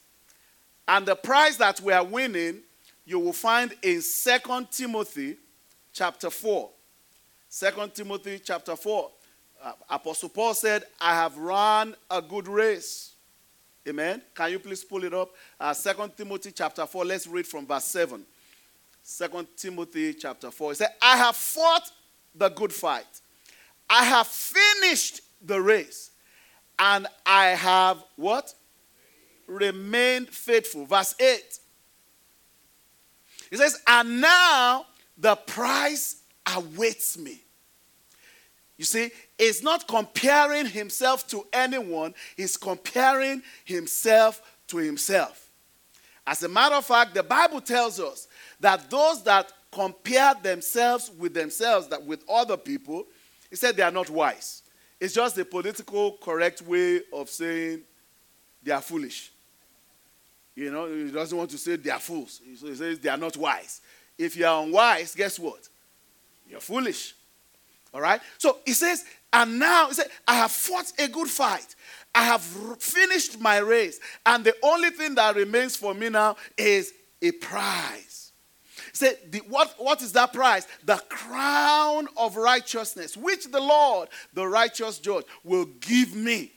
and 0.87 1.07
the 1.07 1.15
prize 1.17 1.57
that 1.57 1.81
we 1.81 1.93
are 1.93 2.05
winning, 2.05 2.61
you 3.05 3.19
will 3.19 3.33
find 3.33 3.73
in 3.83 4.00
Second 4.03 4.71
Timothy 4.71 5.37
chapter 5.93 6.31
4. 6.31 6.71
2 7.50 7.67
Timothy 7.95 8.41
chapter 8.43 8.77
4. 8.77 9.11
Uh, 9.62 9.73
Apostle 9.91 10.29
Paul 10.29 10.55
said, 10.55 10.85
I 11.00 11.15
have 11.15 11.37
run 11.37 11.95
a 12.11 12.23
good 12.23 12.49
race. 12.49 13.15
Amen. 13.89 14.23
Can 14.35 14.53
you 14.53 14.59
please 14.59 14.85
pull 14.85 15.05
it 15.05 15.15
up? 15.15 15.31
Uh, 15.59 15.75
2 15.75 16.12
Timothy 16.17 16.53
chapter 16.53 16.87
4. 16.87 17.05
Let's 17.05 17.27
read 17.27 17.47
from 17.47 17.67
verse 17.67 17.85
7. 17.85 18.25
2 19.19 19.49
Timothy 19.57 20.15
chapter 20.15 20.50
4. 20.50 20.71
He 20.71 20.75
said, 20.77 20.91
I 21.03 21.17
have 21.17 21.37
fought 21.37 21.91
the 22.35 22.49
good 22.49 22.73
fight. 22.73 23.21
I 23.91 24.05
have 24.05 24.29
finished 24.29 25.21
the 25.45 25.61
race 25.61 26.13
and 26.79 27.09
I 27.27 27.49
have 27.49 28.03
what? 28.15 28.55
Remained 29.49 30.29
faithful. 30.29 30.87
Verse 30.87 31.15
8. 31.19 31.59
He 33.51 33.57
says, 33.57 33.83
And 33.87 34.21
now 34.21 34.87
the 35.19 35.35
prize 35.35 36.23
awaits 36.55 37.19
me. 37.19 37.43
You 38.79 38.85
see, 38.85 39.11
he's 39.37 39.63
not 39.63 39.89
comparing 39.89 40.67
himself 40.67 41.27
to 41.29 41.47
anyone, 41.53 42.15
he's 42.37 42.57
comparing 42.57 43.43
himself 43.65 44.41
to 44.69 44.79
himself. 44.79 45.51
As 46.27 46.43
a 46.45 46.49
matter 46.49 46.77
of 46.77 46.87
fact, 46.87 47.13
the 47.15 47.25
Bible 47.25 47.61
tells 47.61 47.99
us 47.99 48.29
that 48.61 48.89
those 48.89 49.23
that 49.25 49.53
compare 49.73 50.33
themselves 50.43 51.11
with 51.19 51.35
themselves, 51.35 51.89
that 51.89 52.03
with 52.05 52.25
other 52.29 52.57
people, 52.57 53.07
he 53.50 53.57
said 53.57 53.76
they 53.76 53.83
are 53.83 53.90
not 53.90 54.09
wise. 54.09 54.62
It's 54.99 55.14
just 55.14 55.37
a 55.38 55.45
political 55.45 56.19
correct 56.23 56.62
way 56.62 57.00
of 57.12 57.28
saying 57.28 57.83
they 58.62 58.73
are 58.73 58.80
foolish. 58.80 59.33
You 60.54 60.71
know, 60.71 60.87
he 60.92 61.11
doesn't 61.11 61.37
want 61.37 61.50
to 61.50 61.59
say 61.59 61.76
they 61.76 61.90
are 61.90 61.99
fools. 61.99 62.40
So 62.57 62.66
he 62.66 62.75
says 62.75 62.99
they 62.99 63.09
are 63.09 63.16
not 63.16 63.37
wise. 63.37 63.80
If 64.19 64.37
you 64.37 64.47
are 64.47 64.62
unwise, 64.62 65.14
guess 65.14 65.38
what? 65.38 65.69
You're 66.49 66.61
foolish. 66.61 67.14
All 67.95 68.00
right? 68.00 68.21
So 68.38 68.59
he 68.66 68.73
says, 68.73 69.04
and 69.33 69.59
now 69.59 69.88
he 69.88 69.95
said, 69.95 70.09
I 70.28 70.35
have 70.37 70.52
fought 70.52 70.92
a 70.99 71.09
good 71.09 71.28
fight. 71.28 71.75
I 72.14 72.25
have 72.25 72.42
finished 72.42 73.40
my 73.40 73.59
race. 73.59 74.00
And 74.26 74.45
the 74.45 74.54
only 74.62 74.90
thing 74.90 75.14
that 75.14 75.37
remains 75.37 75.76
for 75.76 75.95
me 75.95 76.09
now 76.09 76.37
is 76.59 76.92
a 77.23 77.33
prize 77.33 78.20
Say, 78.93 79.15
what, 79.49 79.75
what 79.79 80.03
is 80.03 80.13
that 80.13 80.33
prize? 80.33 80.67
The 80.85 81.03
crown 81.09 82.09
of 82.17 82.37
righteousness, 82.37 83.17
which 83.17 83.51
the 83.51 83.61
Lord, 83.61 84.09
the 84.35 84.47
righteous 84.47 84.99
judge, 84.99 85.25
will 85.45 85.67
give 85.81 86.15
me 86.15 86.53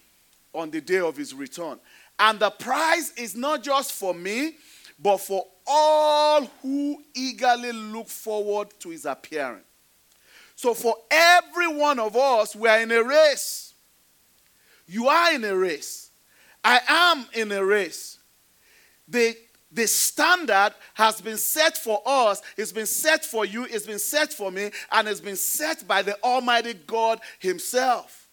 on 0.54 0.72
the 0.72 0.82
day 0.82 1.00
of 1.00 1.18
his 1.18 1.34
return. 1.34 1.80
And 2.20 2.40
the 2.40 2.50
prize 2.50 3.12
is 3.18 3.36
not 3.36 3.64
just 3.64 3.94
for 3.94 4.14
me, 4.14 4.58
but 5.00 5.18
for 5.18 5.46
all 5.66 6.46
who 6.62 7.04
eagerly 7.14 7.72
look 7.72 8.08
forward 8.08 8.70
to 8.80 8.90
his 8.90 9.06
appearing. 9.06 9.64
So, 10.56 10.74
for 10.74 10.96
every 11.10 11.68
one 11.68 12.00
of 12.00 12.16
us, 12.16 12.56
we 12.56 12.70
are 12.70 12.80
in 12.80 12.92
a 12.92 13.04
race. 13.04 13.74
You 14.86 15.08
are 15.08 15.34
in 15.34 15.44
a 15.44 15.56
race. 15.56 16.12
I 16.64 16.80
am 16.88 17.26
in 17.34 17.52
a 17.52 17.66
race. 17.66 18.20
The 19.08 19.36
the 19.74 19.88
standard 19.88 20.74
has 20.94 21.20
been 21.20 21.38
set 21.38 21.78
for 21.78 22.02
us, 22.06 22.42
it's 22.58 22.72
been 22.72 22.86
set 22.86 23.26
for 23.26 23.44
you, 23.44 23.66
it's 23.66 23.88
been 23.88 24.00
set 24.00 24.32
for 24.32 24.52
me, 24.52 24.70
and 24.92 25.08
it's 25.08 25.20
been 25.20 25.36
set 25.36 25.88
by 25.88 26.04
the 26.04 26.22
Almighty 26.24 26.76
God 26.86 27.20
Himself. 27.40 28.28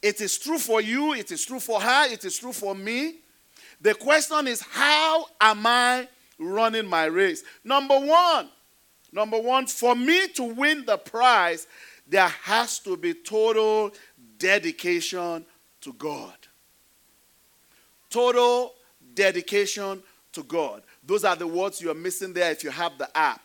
It 0.00 0.20
is 0.20 0.38
true 0.38 0.58
for 0.58 0.80
you, 0.80 1.12
it 1.12 1.30
is 1.30 1.44
true 1.44 1.60
for 1.60 1.80
her, 1.80 2.10
it 2.10 2.24
is 2.24 2.38
true 2.38 2.52
for 2.52 2.74
me. 2.74 3.16
The 3.80 3.94
question 3.94 4.46
is, 4.46 4.62
how 4.62 5.26
am 5.40 5.66
I 5.66 6.08
running 6.38 6.86
my 6.86 7.04
race? 7.04 7.42
Number 7.62 7.98
one, 7.98 8.48
number 9.12 9.38
one, 9.38 9.66
for 9.66 9.94
me 9.94 10.28
to 10.28 10.44
win 10.44 10.84
the 10.86 10.96
prize, 10.96 11.66
there 12.06 12.28
has 12.28 12.78
to 12.80 12.96
be 12.96 13.12
total 13.12 13.92
dedication 14.38 15.44
to 15.82 15.92
God. 15.92 16.34
Total 18.08 18.72
dedication 19.16 20.00
to 20.32 20.44
God. 20.44 20.82
Those 21.04 21.24
are 21.24 21.34
the 21.34 21.46
words 21.46 21.82
you're 21.82 21.94
missing 21.94 22.32
there 22.32 22.52
if 22.52 22.62
you 22.62 22.70
have 22.70 22.96
the 22.98 23.08
app. 23.16 23.40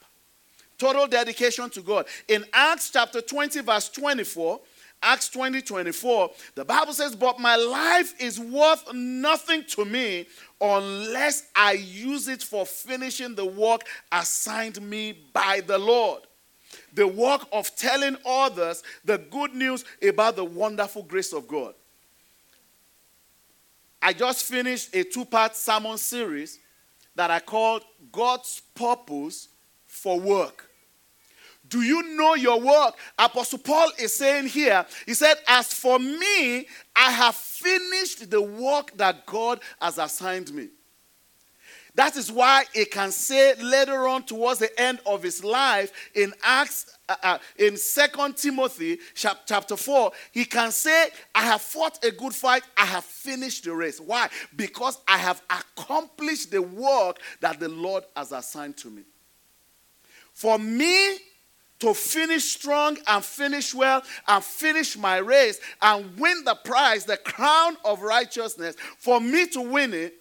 Total 0.78 1.08
dedication 1.08 1.70
to 1.72 1.82
God. 1.82 2.06
In 2.28 2.46
Acts 2.54 2.90
chapter 2.92 3.22
20, 3.22 3.62
verse 3.62 3.90
24, 3.90 4.60
Acts 5.04 5.30
20, 5.30 5.62
24, 5.62 6.32
the 6.56 6.66
Bible 6.66 6.94
says, 6.94 7.16
But 7.16 7.40
my 7.40 7.56
life 7.56 8.14
is 8.20 8.40
worth 8.40 8.94
nothing 8.94 9.64
to 9.70 9.86
me 9.86 10.28
unless 10.60 11.50
I 11.56 11.74
use 11.74 12.28
it 12.28 12.44
for 12.44 12.66
finishing 12.66 13.34
the 13.34 13.46
work 13.46 13.82
assigned 14.12 14.82
me 14.82 15.18
by 15.34 15.62
the 15.66 15.78
Lord. 15.78 16.22
The 16.94 17.08
work 17.08 17.48
of 17.52 17.76
telling 17.76 18.18
others 18.26 18.84
the 19.04 19.18
good 19.18 19.56
news 19.56 19.86
about 20.08 20.36
the 20.36 20.46
wonderful 20.46 21.04
grace 21.04 21.34
of 21.34 21.48
God. 21.48 21.74
I 24.02 24.14
just 24.14 24.46
finished 24.46 24.96
a 24.96 25.04
two 25.04 25.26
part 25.26 25.56
sermon 25.56 25.98
series 25.98 26.60
that 27.16 27.30
I 27.30 27.40
called 27.40 27.84
God's 28.12 28.62
Purpose 28.74 29.50
for 29.86 30.20
Work. 30.20 30.70
Do 31.68 31.82
you 31.82 32.18
know 32.18 32.36
your 32.36 32.60
work? 32.60 32.96
Apostle 33.18 33.60
Paul 33.60 33.92
is 33.98 34.16
saying 34.16 34.48
here, 34.48 34.86
he 35.06 35.14
said, 35.14 35.36
As 35.48 35.72
for 35.74 36.00
me, 36.00 36.68
I 36.96 37.12
have 37.12 37.36
finished 37.36 38.30
the 38.30 38.42
work 38.42 38.92
that 38.98 39.26
God 39.26 39.62
has 39.82 39.98
assigned 39.98 40.54
me. 40.54 40.68
That 41.96 42.16
is 42.16 42.32
why 42.32 42.66
he 42.74 42.86
can 42.86 43.12
say 43.12 43.54
later 43.62 44.08
on 44.08 44.24
towards 44.24 44.60
the 44.60 44.80
end 44.80 45.00
of 45.06 45.22
his 45.24 45.44
life 45.44 45.92
in 46.16 46.34
Acts, 46.42 46.98
uh, 47.10 47.16
uh, 47.22 47.38
in 47.58 47.76
Second 47.76 48.38
Timothy 48.38 49.00
chapter 49.14 49.76
4, 49.76 50.12
he 50.32 50.46
can 50.46 50.72
say, 50.72 51.10
I 51.36 51.42
have 51.42 51.62
fought 51.62 52.04
a 52.06 52.12
good 52.12 52.34
fight, 52.34 52.64
I 52.78 52.86
have 52.86 53.04
finished 53.04 53.66
the 53.66 53.74
race. 53.74 54.00
Why? 54.00 54.30
Because 54.56 55.00
I 55.08 55.18
have 55.18 55.42
accomplished 55.50 56.52
the 56.52 56.62
work 56.62 57.20
that 57.42 57.60
the 57.60 57.70
Lord 57.70 58.06
has 58.16 58.32
assigned 58.32 58.78
to 58.78 58.90
me. 58.90 59.04
For 60.34 60.58
me 60.58 61.18
to 61.80 61.94
finish 61.94 62.46
strong 62.46 62.98
and 63.08 63.26
finish 63.26 63.74
well 63.74 64.04
and 64.28 64.44
finish 64.44 64.96
my 64.96 65.18
race 65.18 65.60
and 65.82 66.18
win 66.18 66.44
the 66.46 66.56
prize, 66.56 67.04
the 67.06 67.18
crown 67.18 67.76
of 67.84 68.02
righteousness, 68.02 68.76
for 68.98 69.20
me 69.20 69.48
to 69.48 69.62
win 69.62 69.94
it, 69.94 70.21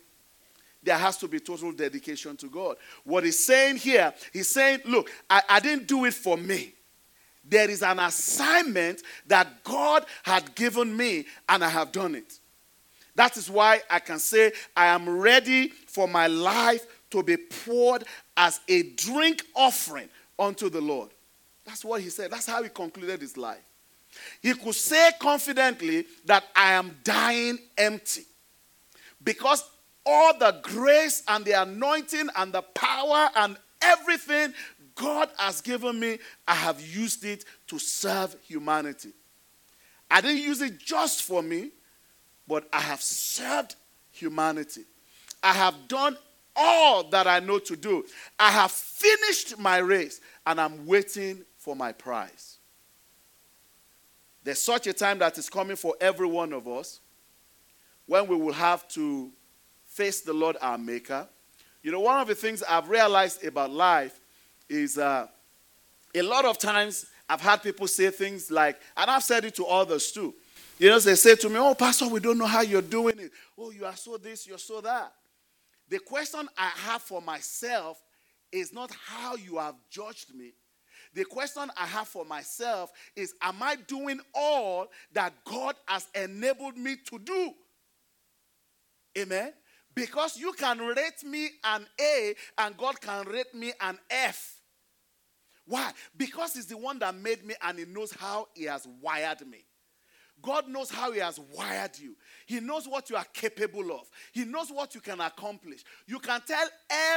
there 0.83 0.97
has 0.97 1.17
to 1.19 1.29
be 1.29 1.41
total 1.41 1.73
dedication 1.73 2.37
to 2.39 2.47
God. 2.47 2.77
What 3.05 3.25
he's 3.25 3.45
saying 3.45 3.77
here, 3.77 4.15
he's 4.33 4.49
saying, 4.49 4.81
Look, 4.87 5.11
I, 5.29 5.43
I 5.49 5.61
didn't 5.61 5.87
do 5.87 6.05
it 6.05 6.15
for 6.15 6.37
me. 6.37 6.73
There 7.45 7.69
is 7.69 7.83
an 7.83 7.99
assignment 7.99 9.03
that 9.27 9.65
God 9.65 10.05
had 10.23 10.55
given 10.55 10.97
me, 10.97 11.27
and 11.49 11.65
I 11.65 11.69
have 11.69 11.91
done 11.91 12.15
it. 12.15 12.39
That 13.15 13.37
is 13.37 13.51
why 13.51 13.83
I 13.91 13.99
can 13.99 14.19
say, 14.19 14.53
I 14.77 14.87
am 14.87 15.09
ready 15.09 15.69
for 15.69 16.07
my 16.07 16.27
life 16.27 16.87
to 17.11 17.23
be 17.23 17.37
poured 17.37 18.05
as 18.37 18.61
a 18.69 18.83
drink 18.95 19.45
offering 19.55 20.09
unto 20.39 20.71
the 20.71 20.81
Lord. 20.81 21.11
That's 21.65 21.85
what 21.85 22.01
he 22.01 22.09
said. 22.09 22.31
That's 22.31 22.47
how 22.47 22.63
he 22.63 22.69
concluded 22.69 23.21
his 23.21 23.37
life. 23.37 23.63
He 24.41 24.55
could 24.55 24.75
say 24.75 25.11
confidently 25.21 26.05
that 26.25 26.45
I 26.55 26.73
am 26.73 26.97
dying 27.05 27.59
empty 27.77 28.25
because 29.23 29.69
all 30.07 30.37
the 30.39 30.59
grace 30.63 31.23
and 31.29 31.45
the 31.45 31.61
anointing 31.63 32.29
and 32.37 32.53
the 32.53 32.63
power 32.63 33.29
and 33.37 33.57
everything 33.83 34.55
God 34.95 35.29
has 35.39 35.61
given 35.61 35.99
me, 35.99 36.19
I 36.47 36.55
have 36.55 36.81
used 36.81 37.25
it 37.25 37.45
to 37.69 37.79
serve 37.79 38.37
humanity. 38.47 39.13
I 40.11 40.21
didn't 40.21 40.43
use 40.43 40.61
it 40.61 40.79
just 40.79 41.23
for 41.23 41.43
me, 41.43 41.71
but 42.47 42.69
I 42.73 42.81
have 42.81 43.01
served 43.01 43.77
humanity. 44.11 44.83
I 45.43 45.53
have 45.53 45.75
done 45.89 46.17
all 46.57 47.05
that 47.11 47.27
I 47.27 47.41
know 47.41 47.59
to 47.61 47.77
do. 47.77 48.05
I 48.39 48.51
have 48.51 48.73
finished 48.73 49.59
my 49.59 49.79
race 49.79 50.21
and 50.47 50.61
I'm 50.61 50.87
waiting 50.87 51.45
for 51.57 51.77
my 51.77 51.93
prize. 51.93 52.59
There's 54.43 54.61
such 54.61 54.87
a 54.87 54.93
time 54.93 55.19
that 55.19 55.39
is 55.39 55.49
coming 55.49 55.77
for 55.77 55.95
every 56.01 56.27
one 56.27 56.53
of 56.53 56.67
us 56.67 57.01
when 58.07 58.27
we 58.27 58.37
will 58.37 58.53
have 58.53 58.89
to 58.89 59.31
face 59.91 60.21
the 60.21 60.33
Lord 60.33 60.57
our 60.61 60.79
Maker. 60.79 61.29
You 61.83 61.91
know, 61.91 62.01
one 62.01 62.21
of 62.21 62.29
the 62.29 62.35
things 62.35 62.63
I've 62.63 62.89
realized 62.89 63.45
about 63.45 63.71
life 63.71 64.21
is 64.69 64.99
uh, 64.99 65.27
a 66.15 66.23
lot 66.23 66.45
of 66.45 66.59
times 66.59 67.07
I've 67.29 67.41
had 67.41 67.63
people 67.63 67.89
say 67.89 68.11
things 68.11 68.51
like, 68.51 68.81
and 68.97 69.11
I've 69.11 69.25
said 69.25 69.45
it 69.45 69.55
to 69.57 69.67
others 69.67 70.13
too. 70.13 70.35
You 70.79 70.89
know, 70.91 70.99
they 70.99 71.15
say 71.17 71.35
to 71.35 71.49
me, 71.49 71.57
Oh, 71.59 71.75
Pastor, 71.75 72.09
we 72.09 72.21
don't 72.21 72.39
know 72.39 72.47
how 72.47 72.63
you're 72.63 72.81
doing 72.81 73.19
it. 73.19 73.33
Oh, 73.59 73.71
you 73.71 73.85
are 73.85 73.97
so 73.97 74.17
this, 74.17 74.47
you're 74.47 74.59
so 74.59 74.81
that. 74.81 75.13
The 75.89 75.99
question 75.99 76.49
I 76.57 76.69
have 76.87 77.03
for 77.03 77.21
myself 77.21 78.01
is 78.53 78.73
not 78.73 78.91
how 79.07 79.35
you 79.37 79.59
have 79.59 79.75
judged 79.91 80.35
me. 80.35 80.53
The 81.15 81.25
question 81.25 81.69
I 81.77 81.87
have 81.87 82.07
for 82.07 82.25
myself 82.25 82.93
is 83.17 83.35
Am 83.43 83.61
I 83.61 83.77
doing 83.77 84.21
all 84.35 84.87
that 85.13 85.33
God 85.45 85.75
has 85.87 86.07
enabled 86.15 86.77
me 86.77 86.97
to 87.07 87.19
do? 87.19 87.51
Amen. 89.19 89.53
Because 90.01 90.39
you 90.39 90.55
can 90.55 90.79
rate 90.79 91.23
me 91.27 91.51
an 91.63 91.87
A 92.01 92.35
and 92.57 92.75
God 92.79 92.99
can 93.03 93.27
rate 93.27 93.55
me 93.55 93.75
an 93.83 93.99
F. 94.09 94.55
Why? 95.67 95.93
Because 96.17 96.55
He's 96.55 96.65
the 96.65 96.79
one 96.79 96.99
that 97.01 97.15
made 97.15 97.45
me 97.45 97.53
and 97.63 97.79
He 97.79 97.85
knows 97.85 98.11
how 98.11 98.49
He 98.55 98.65
has 98.65 98.89
wired 99.03 99.47
me. 99.47 99.67
God 100.41 100.69
knows 100.69 100.91
how 100.91 101.13
He 101.13 101.21
has 101.21 101.39
wired 101.55 101.99
you. 101.99 102.17
He 102.47 102.61
knows 102.61 102.89
what 102.89 103.11
you 103.11 103.17
are 103.17 103.27
capable 103.35 103.93
of. 103.93 104.09
He 104.33 104.47
knows 104.47 104.73
what 104.73 104.95
you 104.95 105.03
can 105.03 105.21
accomplish. 105.21 105.85
You 106.07 106.19
can 106.19 106.41
tell 106.47 106.67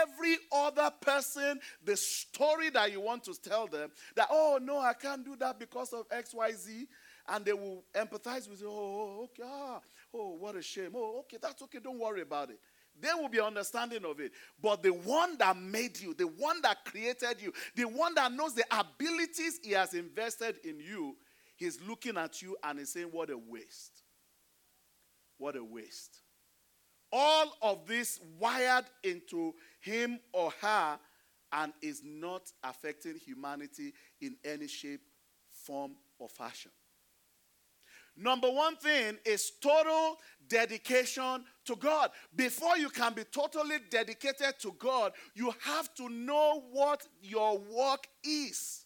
every 0.01 0.35
other 0.51 0.91
person 0.99 1.61
the 1.85 1.95
story 1.95 2.69
that 2.71 2.91
you 2.91 2.99
want 2.99 3.23
to 3.23 3.41
tell 3.41 3.65
them 3.65 3.91
that, 4.17 4.27
oh, 4.29 4.59
no, 4.61 4.77
I 4.79 4.91
can't 4.91 5.23
do 5.23 5.37
that 5.37 5.57
because 5.57 5.93
of 5.93 6.09
XYZ. 6.09 6.87
And 7.29 7.45
they 7.45 7.53
will 7.53 7.85
empathize 7.95 8.49
with 8.49 8.59
you. 8.59 8.67
Oh, 8.69 9.29
okay. 9.29 9.43
Ah, 9.45 9.79
oh, 10.13 10.35
what 10.37 10.57
a 10.57 10.61
shame. 10.61 10.91
Oh, 10.93 11.19
okay, 11.19 11.37
that's 11.41 11.61
okay. 11.61 11.79
Don't 11.81 11.97
worry 11.97 12.19
about 12.19 12.49
it. 12.49 12.59
They 12.99 13.13
will 13.13 13.29
be 13.29 13.39
understanding 13.39 14.05
of 14.05 14.19
it. 14.19 14.31
But 14.61 14.83
the 14.83 14.93
one 14.93 15.37
that 15.39 15.57
made 15.57 15.99
you, 15.99 16.13
the 16.13 16.27
one 16.27 16.61
that 16.61 16.85
created 16.85 17.41
you, 17.41 17.53
the 17.75 17.85
one 17.85 18.15
that 18.15 18.31
knows 18.31 18.53
the 18.53 18.65
abilities 18.71 19.59
he 19.63 19.71
has 19.71 19.93
invested 19.93 20.57
in 20.63 20.79
you, 20.79 21.15
he's 21.55 21.79
looking 21.81 22.17
at 22.17 22.41
you 22.41 22.55
and 22.63 22.79
he's 22.79 22.93
saying, 22.93 23.09
What 23.11 23.29
a 23.29 23.37
waste. 23.37 24.03
What 25.37 25.55
a 25.55 25.63
waste. 25.63 26.19
All 27.11 27.53
of 27.61 27.85
this 27.87 28.19
wired 28.39 28.85
into 29.03 29.53
him 29.81 30.19
or 30.31 30.51
her 30.61 30.99
and 31.51 31.73
is 31.81 32.01
not 32.03 32.51
affecting 32.63 33.15
humanity 33.15 33.93
in 34.21 34.35
any 34.43 34.67
shape, 34.67 35.01
form, 35.51 35.95
or 36.17 36.27
fashion. 36.27 36.71
Number 38.15 38.49
one 38.49 38.75
thing 38.75 39.17
is 39.25 39.51
total 39.61 40.17
dedication 40.47 41.43
to 41.65 41.75
God. 41.75 42.11
Before 42.35 42.77
you 42.77 42.89
can 42.89 43.13
be 43.13 43.23
totally 43.23 43.77
dedicated 43.89 44.59
to 44.59 44.75
God, 44.77 45.13
you 45.33 45.53
have 45.61 45.93
to 45.95 46.09
know 46.09 46.63
what 46.71 47.07
your 47.21 47.57
work 47.57 48.05
is. 48.23 48.85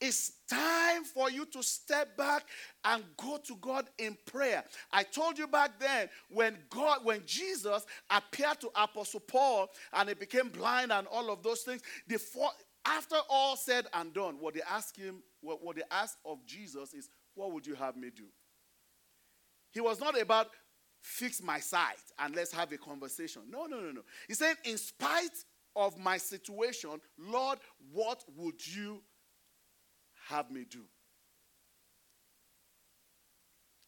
It's 0.00 0.32
time 0.48 1.02
for 1.02 1.28
you 1.28 1.44
to 1.46 1.62
step 1.62 2.16
back 2.16 2.44
and 2.84 3.02
go 3.16 3.38
to 3.44 3.56
God 3.56 3.86
in 3.98 4.16
prayer. 4.26 4.62
I 4.92 5.02
told 5.02 5.38
you 5.38 5.48
back 5.48 5.80
then 5.80 6.08
when 6.30 6.56
God, 6.70 7.04
when 7.04 7.22
Jesus 7.26 7.84
appeared 8.08 8.60
to 8.60 8.70
Apostle 8.76 9.20
Paul 9.20 9.68
and 9.92 10.08
he 10.08 10.14
became 10.14 10.50
blind 10.50 10.92
and 10.92 11.08
all 11.08 11.30
of 11.32 11.42
those 11.42 11.62
things, 11.62 11.82
before, 12.06 12.50
after 12.84 13.16
all 13.28 13.56
said 13.56 13.86
and 13.92 14.14
done, 14.14 14.36
what 14.38 14.54
they 14.54 14.62
asked 14.70 14.96
him, 14.96 15.22
what, 15.40 15.64
what 15.64 15.74
they 15.74 15.82
asked 15.90 16.18
of 16.24 16.46
Jesus 16.46 16.94
is, 16.94 17.08
What 17.38 17.52
would 17.52 17.66
you 17.66 17.74
have 17.74 17.96
me 17.96 18.10
do? 18.14 18.24
He 19.70 19.80
was 19.80 20.00
not 20.00 20.20
about 20.20 20.48
fix 21.00 21.40
my 21.42 21.60
sight 21.60 22.02
and 22.18 22.34
let's 22.34 22.52
have 22.52 22.72
a 22.72 22.78
conversation. 22.78 23.42
No, 23.48 23.66
no, 23.66 23.78
no, 23.78 23.92
no. 23.92 24.00
He 24.26 24.34
said, 24.34 24.56
In 24.64 24.76
spite 24.76 25.44
of 25.76 25.96
my 25.98 26.16
situation, 26.16 27.00
Lord, 27.16 27.58
what 27.92 28.24
would 28.36 28.66
you 28.66 29.00
have 30.28 30.50
me 30.50 30.64
do. 30.68 30.84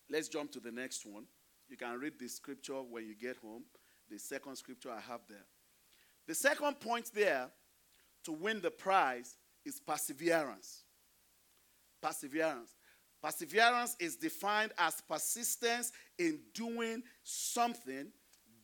Let's 0.08 0.28
jump 0.28 0.50
to 0.52 0.60
the 0.60 0.72
next 0.72 1.06
one. 1.06 1.24
You 1.68 1.76
can 1.76 1.98
read 1.98 2.14
the 2.18 2.28
scripture 2.28 2.82
when 2.82 3.06
you 3.06 3.14
get 3.14 3.36
home. 3.36 3.62
The 4.10 4.18
second 4.18 4.56
scripture 4.56 4.90
I 4.90 5.00
have 5.00 5.20
there. 5.28 5.44
The 6.26 6.34
second 6.34 6.80
point 6.80 7.10
there 7.14 7.48
to 8.24 8.32
win 8.32 8.60
the 8.60 8.70
prize 8.70 9.36
is 9.64 9.80
perseverance. 9.80 10.84
Perseverance. 12.02 12.74
Perseverance 13.22 13.96
is 14.00 14.16
defined 14.16 14.72
as 14.78 15.00
persistence 15.08 15.92
in 16.18 16.40
doing 16.54 17.02
something 17.22 18.06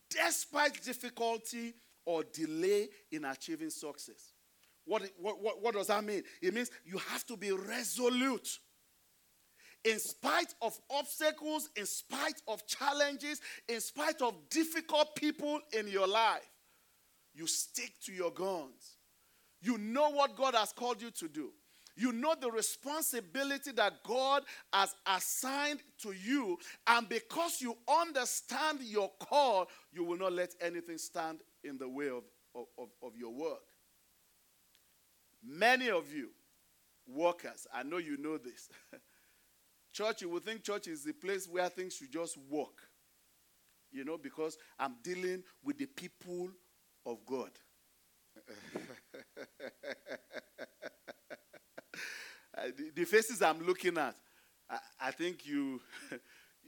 despite 0.08 0.82
difficulty 0.82 1.74
or 2.04 2.22
delay 2.32 2.88
in 3.10 3.24
achieving 3.24 3.70
success. 3.70 4.32
What, 4.84 5.02
what, 5.18 5.62
what, 5.62 5.74
does 5.74 5.88
that 5.88 6.04
mean? 6.04 6.22
It 6.40 6.54
means 6.54 6.70
you 6.84 6.98
have 6.98 7.26
to 7.26 7.36
be 7.36 7.50
resolute. 7.50 8.48
In 9.84 9.98
spite 9.98 10.54
of 10.62 10.78
obstacles, 10.90 11.68
in 11.76 11.86
spite 11.86 12.40
of 12.48 12.66
challenges, 12.66 13.40
in 13.68 13.80
spite 13.80 14.22
of 14.22 14.34
difficult 14.48 15.14
people 15.16 15.60
in 15.76 15.88
your 15.88 16.06
life, 16.06 16.48
you 17.34 17.46
stick 17.46 17.92
to 18.04 18.12
your 18.12 18.30
guns. 18.30 18.96
You 19.60 19.78
know 19.78 20.10
what 20.10 20.36
God 20.36 20.54
has 20.54 20.72
called 20.72 21.02
you 21.02 21.10
to 21.12 21.28
do. 21.28 21.52
You 21.96 22.12
know 22.12 22.34
the 22.38 22.50
responsibility 22.50 23.72
that 23.72 24.04
God 24.04 24.42
has 24.72 24.94
assigned 25.06 25.80
to 26.02 26.12
you. 26.12 26.58
And 26.86 27.08
because 27.08 27.62
you 27.62 27.74
understand 27.88 28.80
your 28.82 29.10
call, 29.18 29.68
you 29.92 30.04
will 30.04 30.18
not 30.18 30.34
let 30.34 30.54
anything 30.60 30.98
stand 30.98 31.40
in 31.64 31.78
the 31.78 31.88
way 31.88 32.08
of, 32.08 32.24
of, 32.54 32.88
of 33.02 33.16
your 33.16 33.32
work. 33.32 33.62
Many 35.42 35.90
of 35.90 36.12
you, 36.12 36.30
workers, 37.06 37.66
I 37.72 37.82
know 37.82 37.98
you 37.98 38.18
know 38.18 38.36
this. 38.36 38.68
church, 39.92 40.20
you 40.20 40.28
would 40.30 40.44
think 40.44 40.64
church 40.64 40.88
is 40.88 41.02
the 41.02 41.12
place 41.12 41.48
where 41.48 41.68
things 41.70 41.96
should 41.96 42.12
just 42.12 42.36
work. 42.50 42.90
You 43.90 44.04
know, 44.04 44.18
because 44.18 44.58
I'm 44.78 44.96
dealing 45.02 45.44
with 45.64 45.78
the 45.78 45.86
people 45.86 46.50
of 47.06 47.24
God. 47.24 47.52
Uh, 52.56 52.68
the, 52.76 52.90
the, 52.94 53.04
faces 53.04 53.42
I'm 53.42 53.66
looking 53.66 53.98
at, 53.98 54.14
I, 54.70 54.78
I 55.00 55.10
think 55.10 55.46
you, 55.46 55.80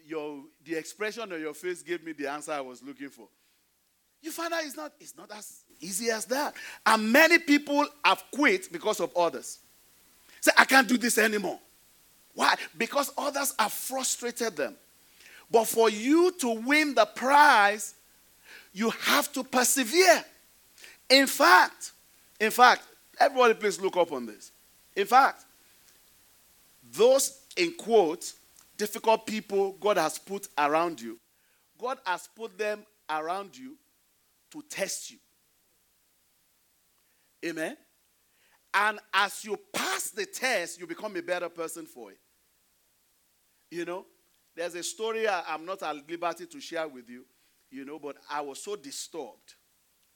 your, 0.07 0.43
the 0.65 0.75
expression 0.75 1.33
on 1.33 1.41
your 1.41 1.55
face 1.55 1.83
gave 1.83 2.05
me 2.05 2.13
the 2.13 2.27
answer 2.27 2.53
I 2.53 2.61
was 2.61 2.83
looking 2.83 3.09
for. 3.09 3.29
You 4.21 4.31
find 4.31 4.53
out 4.53 4.65
it's 4.65 4.77
not, 4.77 4.93
it's 5.01 5.17
not 5.17 5.31
as 5.35 5.63
easy 5.81 6.11
as 6.11 6.25
that. 6.27 6.55
And 6.85 7.13
many 7.13 7.39
people 7.39 7.87
have 8.05 8.23
quit 8.33 8.71
because 8.73 9.01
of 9.01 9.17
others. 9.17 9.61
Say, 10.41 10.51
I 10.57 10.65
can't 10.65 10.89
do 10.89 10.99
this 10.99 11.19
anymore. 11.19 11.59
Why? 12.35 12.55
Because 12.77 13.13
others 13.17 13.55
have 13.59 13.73
frustrated 13.73 14.57
them. 14.57 14.77
But 15.51 15.65
for 15.65 15.89
you 15.89 16.33
to 16.41 16.51
win 16.51 16.95
the 16.95 17.07
prize, 17.07 17.95
you 18.73 18.91
have 18.91 19.33
to 19.33 19.43
persevere. 19.43 20.25
In 21.09 21.27
fact, 21.27 21.93
in 22.39 22.51
fact, 22.51 22.83
everybody 23.19 23.55
please 23.55 23.81
look 23.81 23.97
up 23.97 24.13
on 24.13 24.27
this. 24.27 24.53
In 24.95 25.07
fact, 25.07 25.45
those 26.93 27.43
in 27.57 27.73
quotes, 27.73 28.35
difficult 28.77 29.27
people 29.27 29.73
God 29.73 29.97
has 29.97 30.19
put 30.19 30.49
around 30.57 31.01
you, 31.01 31.19
God 31.79 31.99
has 32.05 32.29
put 32.35 32.57
them 32.57 32.85
around 33.09 33.57
you 33.57 33.77
to 34.53 34.63
test 34.69 35.11
you. 35.11 35.19
Amen. 37.45 37.77
And 38.75 38.99
as 39.15 39.45
you 39.45 39.59
pass 39.73 40.11
the 40.11 40.27
test, 40.27 40.79
you 40.79 40.87
become 40.87 41.17
a 41.17 41.23
better 41.23 41.49
person 41.49 41.87
for 41.87 42.11
it. 42.11 42.19
You 43.71 43.85
know, 43.85 44.07
there's 44.57 44.75
a 44.75 44.83
story 44.83 45.29
I, 45.29 45.55
am 45.55 45.65
not 45.65 45.83
at 45.83 45.97
liberty 46.09 46.47
to 46.47 46.61
share 46.61 46.89
with 46.89 47.09
you, 47.09 47.25
you 47.71 47.85
know, 47.85 47.99
but 47.99 48.17
I 48.31 48.41
was 48.41 48.63
so 48.63 48.77
disturbed 48.77 49.55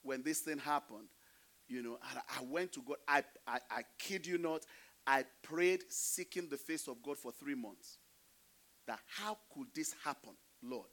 when 0.03 0.23
this 0.23 0.41
thing 0.41 0.59
happened, 0.59 1.09
you 1.69 1.83
know, 1.83 1.99
and 2.11 2.21
I 2.39 2.43
went 2.45 2.73
to 2.73 2.83
God. 2.83 2.97
I, 3.07 3.23
I, 3.47 3.59
I 3.71 3.83
kid 3.99 4.27
you 4.27 4.39
not, 4.39 4.63
I 5.07 5.25
prayed 5.43 5.83
seeking 5.89 6.49
the 6.49 6.57
face 6.57 6.89
of 6.89 7.03
God 7.03 7.19
for 7.19 7.33
three 7.33 7.55
months. 7.55 7.99
That 8.87 9.01
how 9.07 9.39
could 9.55 9.69
this 9.75 9.95
happen, 10.05 10.33
Lord? 10.63 10.89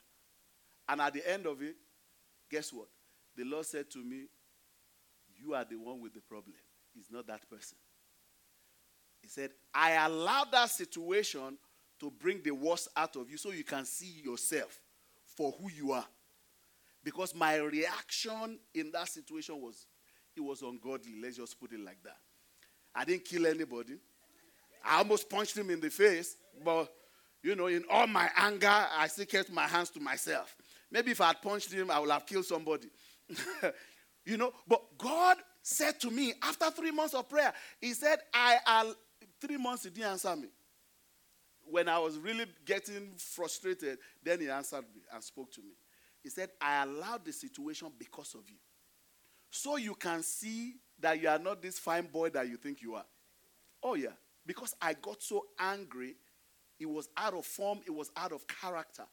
And 0.87 1.01
at 1.01 1.13
the 1.13 1.31
end 1.31 1.45
of 1.45 1.61
it, 1.61 1.75
guess 2.49 2.73
what? 2.73 2.87
The 3.35 3.43
Lord 3.43 3.65
said 3.65 3.89
to 3.91 3.99
me, 3.99 4.25
You 5.35 5.53
are 5.53 5.65
the 5.65 5.75
one 5.75 6.01
with 6.01 6.13
the 6.13 6.21
problem. 6.21 6.55
It's 6.97 7.11
not 7.11 7.27
that 7.27 7.49
person. 7.49 7.77
He 9.21 9.27
said, 9.27 9.51
I 9.73 9.93
allowed 10.05 10.51
that 10.51 10.69
situation 10.69 11.57
to 11.99 12.11
bring 12.11 12.41
the 12.41 12.51
worst 12.51 12.87
out 12.95 13.15
of 13.15 13.29
you 13.29 13.37
so 13.37 13.51
you 13.51 13.63
can 13.63 13.85
see 13.85 14.21
yourself 14.23 14.79
for 15.35 15.53
who 15.59 15.69
you 15.69 15.91
are. 15.91 16.05
Because 17.03 17.35
my 17.35 17.55
reaction 17.57 18.59
in 18.73 18.91
that 18.91 19.07
situation 19.07 19.61
was, 19.61 19.85
it 20.35 20.41
was 20.41 20.61
ungodly. 20.61 21.13
Let's 21.21 21.37
just 21.37 21.59
put 21.59 21.71
it 21.71 21.79
like 21.79 22.01
that. 22.03 22.17
I 22.95 23.05
didn't 23.05 23.25
kill 23.25 23.45
anybody. 23.47 23.95
I 24.83 24.97
almost 24.99 25.29
punched 25.29 25.57
him 25.57 25.69
in 25.69 25.79
the 25.79 25.89
face, 25.89 26.35
but 26.63 26.91
you 27.43 27.55
know, 27.55 27.67
in 27.67 27.83
all 27.89 28.07
my 28.07 28.29
anger, 28.35 28.67
I 28.67 29.07
still 29.07 29.25
kept 29.25 29.51
my 29.51 29.67
hands 29.67 29.89
to 29.91 29.99
myself. 29.99 30.55
Maybe 30.91 31.11
if 31.11 31.21
I 31.21 31.27
had 31.27 31.41
punched 31.41 31.71
him, 31.71 31.91
I 31.91 31.99
would 31.99 32.09
have 32.09 32.25
killed 32.25 32.45
somebody. 32.45 32.89
you 34.25 34.37
know, 34.37 34.51
but 34.67 34.81
God 34.97 35.37
said 35.61 35.99
to 36.01 36.11
me 36.11 36.33
after 36.41 36.69
three 36.71 36.91
months 36.91 37.13
of 37.13 37.29
prayer, 37.29 37.53
He 37.79 37.93
said, 37.93 38.19
I, 38.33 38.57
I 38.65 38.93
three 39.39 39.57
months 39.57 39.83
He 39.83 39.89
didn't 39.89 40.11
answer 40.11 40.35
me 40.35 40.49
when 41.69 41.87
I 41.87 41.99
was 41.99 42.17
really 42.17 42.45
getting 42.65 43.11
frustrated, 43.17 43.99
then 44.23 44.41
he 44.41 44.49
answered 44.49 44.83
me 44.93 45.01
and 45.13 45.23
spoke 45.23 45.51
to 45.53 45.61
me. 45.61 45.73
He 46.21 46.29
said, 46.29 46.49
I 46.59 46.83
allowed 46.83 47.25
the 47.25 47.31
situation 47.31 47.89
because 47.97 48.33
of 48.35 48.49
you. 48.49 48.57
So 49.51 49.77
you 49.77 49.95
can 49.95 50.21
see 50.23 50.75
that 51.01 51.21
you 51.21 51.29
are 51.29 51.39
not 51.39 51.61
this 51.61 51.79
fine 51.79 52.05
boy 52.05 52.29
that 52.29 52.47
you 52.47 52.57
think 52.57 52.81
you 52.81 52.95
are. 52.95 53.05
Oh, 53.83 53.95
yeah. 53.95 54.09
Because 54.45 54.75
I 54.81 54.93
got 54.93 55.21
so 55.21 55.45
angry, 55.59 56.15
it 56.79 56.87
was 56.87 57.09
out 57.17 57.33
of 57.33 57.45
form, 57.45 57.79
it 57.85 57.91
was 57.91 58.11
out 58.15 58.31
of 58.31 58.45
character. 58.47 59.03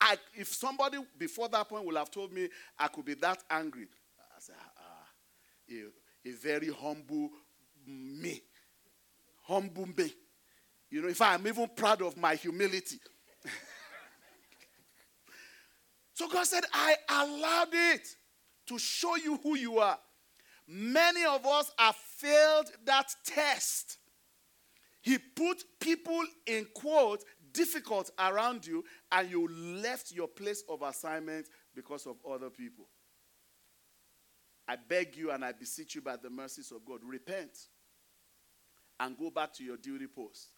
I, 0.00 0.16
if 0.34 0.48
somebody 0.48 0.98
before 1.18 1.48
that 1.48 1.68
point 1.68 1.84
would 1.86 1.96
have 1.96 2.10
told 2.10 2.32
me 2.32 2.48
I 2.78 2.88
could 2.88 3.04
be 3.04 3.14
that 3.14 3.42
angry, 3.48 3.86
I 4.18 4.40
said, 4.40 4.56
ah, 4.78 5.08
a, 5.70 6.28
a 6.28 6.32
very 6.32 6.70
humble 6.70 7.30
me. 7.86 8.42
Humble 9.44 9.86
me. 9.96 10.12
You 10.90 11.02
know, 11.02 11.08
if 11.08 11.20
I'm 11.22 11.46
even 11.46 11.68
proud 11.74 12.02
of 12.02 12.16
my 12.16 12.34
humility. 12.34 12.98
so 16.14 16.28
God 16.28 16.46
said, 16.46 16.64
I 16.72 16.96
allowed 17.08 17.68
it 17.72 18.06
to 18.66 18.78
show 18.78 19.16
you 19.16 19.38
who 19.42 19.56
you 19.56 19.78
are. 19.78 19.98
Many 20.66 21.24
of 21.24 21.44
us 21.46 21.70
have 21.78 21.96
failed 21.96 22.70
that 22.84 23.14
test. 23.26 23.98
He 25.02 25.18
put 25.18 25.62
people 25.80 26.22
in 26.46 26.66
quote 26.74 27.24
difficult 27.52 28.10
around 28.18 28.66
you, 28.66 28.84
and 29.12 29.30
you 29.30 29.48
left 29.48 30.12
your 30.12 30.28
place 30.28 30.64
of 30.68 30.82
assignment 30.82 31.46
because 31.74 32.06
of 32.06 32.16
other 32.28 32.50
people. 32.50 32.86
I 34.66 34.76
beg 34.76 35.16
you 35.16 35.30
and 35.30 35.44
I 35.44 35.52
beseech 35.52 35.94
you 35.94 36.00
by 36.00 36.16
the 36.16 36.30
mercies 36.30 36.72
of 36.72 36.84
God, 36.84 37.00
repent 37.04 37.50
and 39.00 39.18
go 39.18 39.30
back 39.30 39.52
to 39.54 39.64
your 39.64 39.76
duty 39.76 40.06
post. 40.06 40.48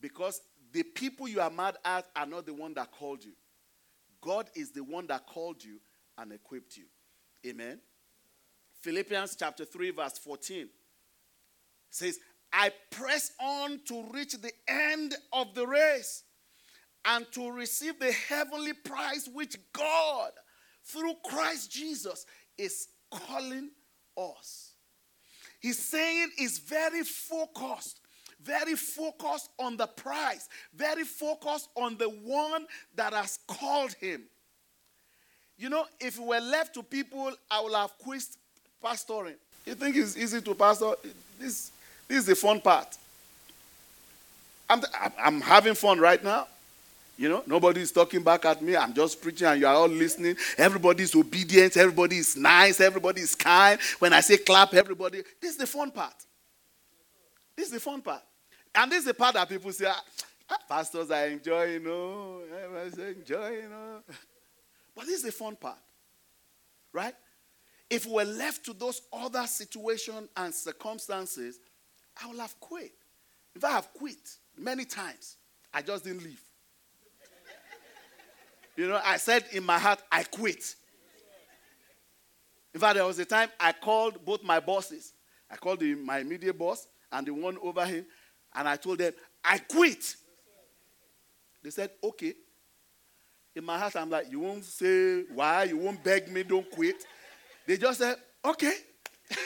Because 0.00 0.40
the 0.72 0.82
people 0.82 1.28
you 1.28 1.40
are 1.40 1.50
mad 1.50 1.76
at 1.84 2.06
are 2.16 2.26
not 2.26 2.46
the 2.46 2.54
one 2.54 2.74
that 2.74 2.90
called 2.90 3.24
you. 3.24 3.32
God 4.20 4.48
is 4.54 4.70
the 4.72 4.82
one 4.82 5.06
that 5.08 5.26
called 5.26 5.62
you 5.62 5.78
and 6.16 6.32
equipped 6.32 6.76
you. 6.76 6.84
Amen. 7.46 7.80
Philippians 8.84 9.34
chapter 9.34 9.64
3, 9.64 9.92
verse 9.92 10.18
14 10.18 10.68
says, 11.88 12.18
I 12.52 12.70
press 12.90 13.32
on 13.40 13.80
to 13.86 14.04
reach 14.12 14.34
the 14.34 14.52
end 14.68 15.14
of 15.32 15.54
the 15.54 15.66
race 15.66 16.24
and 17.06 17.24
to 17.32 17.50
receive 17.50 17.98
the 17.98 18.12
heavenly 18.12 18.74
prize 18.74 19.26
which 19.32 19.56
God, 19.72 20.32
through 20.84 21.14
Christ 21.24 21.72
Jesus, 21.72 22.26
is 22.58 22.88
calling 23.10 23.70
us. 24.18 24.72
He's 25.60 25.78
saying 25.78 26.32
he's 26.36 26.58
very 26.58 27.04
focused 27.04 28.00
very 28.42 28.74
focused 28.74 29.48
on 29.58 29.78
the 29.78 29.86
prize, 29.86 30.50
very 30.74 31.04
focused 31.04 31.70
on 31.74 31.96
the 31.96 32.10
one 32.10 32.66
that 32.94 33.14
has 33.14 33.38
called 33.48 33.94
him. 33.94 34.24
You 35.56 35.70
know, 35.70 35.86
if 35.98 36.18
we 36.18 36.26
were 36.26 36.40
left 36.40 36.74
to 36.74 36.82
people, 36.82 37.32
I 37.50 37.62
would 37.62 37.72
have 37.72 37.96
quit 37.96 38.24
pastoring. 38.84 39.36
You 39.64 39.74
think 39.74 39.96
it's 39.96 40.16
easy 40.16 40.40
to 40.40 40.54
pastor? 40.54 40.92
This, 41.38 41.70
this 42.06 42.18
is 42.18 42.26
the 42.26 42.36
fun 42.36 42.60
part. 42.60 42.96
I'm, 44.68 44.82
I'm 45.18 45.40
having 45.40 45.74
fun 45.74 45.98
right 45.98 46.22
now. 46.22 46.46
You 47.16 47.28
know, 47.28 47.42
nobody 47.46 47.80
is 47.80 47.92
talking 47.92 48.22
back 48.22 48.44
at 48.44 48.60
me. 48.60 48.76
I'm 48.76 48.92
just 48.92 49.22
preaching 49.22 49.46
and 49.46 49.60
you 49.60 49.66
are 49.66 49.74
all 49.74 49.88
listening. 49.88 50.36
Everybody 50.58 51.04
is 51.04 51.14
obedient. 51.14 51.76
Everybody 51.76 52.18
is 52.18 52.36
nice. 52.36 52.80
Everybody 52.80 53.20
is 53.20 53.36
kind. 53.36 53.78
When 54.00 54.12
I 54.12 54.20
say 54.20 54.36
clap, 54.38 54.74
everybody. 54.74 55.22
This 55.40 55.52
is 55.52 55.56
the 55.56 55.66
fun 55.66 55.92
part. 55.92 56.14
This 57.56 57.66
is 57.66 57.72
the 57.72 57.80
fun 57.80 58.02
part. 58.02 58.22
And 58.74 58.90
this 58.90 59.00
is 59.00 59.04
the 59.04 59.14
part 59.14 59.34
that 59.34 59.48
people 59.48 59.70
say, 59.70 59.86
ah, 59.88 60.02
ah 60.50 60.58
pastors 60.68 61.10
are 61.12 61.26
enjoying, 61.26 61.84
know, 61.84 62.40
everyone's 62.64 62.98
enjoying, 62.98 63.62
you 63.62 63.68
know. 63.70 64.02
But 64.96 65.06
this 65.06 65.18
is 65.18 65.22
the 65.22 65.32
fun 65.32 65.54
part, 65.54 65.78
right? 66.92 67.14
If 67.94 68.06
we 68.06 68.14
were 68.14 68.24
left 68.24 68.64
to 68.64 68.72
those 68.72 69.02
other 69.12 69.46
situations 69.46 70.28
and 70.36 70.52
circumstances, 70.52 71.60
I 72.20 72.26
would 72.26 72.40
have 72.40 72.58
quit. 72.58 72.90
If 73.54 73.62
I 73.62 73.70
have 73.70 73.94
quit 73.94 74.18
many 74.58 74.84
times, 74.84 75.36
I 75.72 75.80
just 75.80 76.02
didn't 76.02 76.24
leave. 76.24 76.42
you 78.74 78.88
know, 78.88 79.00
I 79.04 79.16
said 79.16 79.44
in 79.52 79.62
my 79.62 79.78
heart, 79.78 80.02
I 80.10 80.24
quit. 80.24 80.74
In 82.74 82.80
fact, 82.80 82.96
there 82.96 83.04
was 83.04 83.20
a 83.20 83.24
time 83.24 83.48
I 83.60 83.70
called 83.70 84.24
both 84.24 84.42
my 84.42 84.58
bosses. 84.58 85.12
I 85.48 85.54
called 85.54 85.78
the, 85.78 85.94
my 85.94 86.18
immediate 86.18 86.58
boss 86.58 86.88
and 87.12 87.24
the 87.24 87.32
one 87.32 87.56
over 87.62 87.86
him. 87.86 88.06
And 88.56 88.68
I 88.68 88.74
told 88.74 88.98
them, 88.98 89.12
I 89.44 89.58
quit. 89.58 90.16
They 91.62 91.70
said, 91.70 91.90
okay. 92.02 92.34
In 93.54 93.64
my 93.64 93.78
heart, 93.78 93.94
I'm 93.94 94.10
like, 94.10 94.32
you 94.32 94.40
won't 94.40 94.64
say 94.64 95.22
why, 95.32 95.62
you 95.62 95.76
won't 95.76 96.02
beg 96.02 96.28
me, 96.28 96.42
don't 96.42 96.68
quit. 96.68 97.06
They 97.66 97.76
just 97.76 97.98
said, 97.98 98.16
okay. 98.44 98.74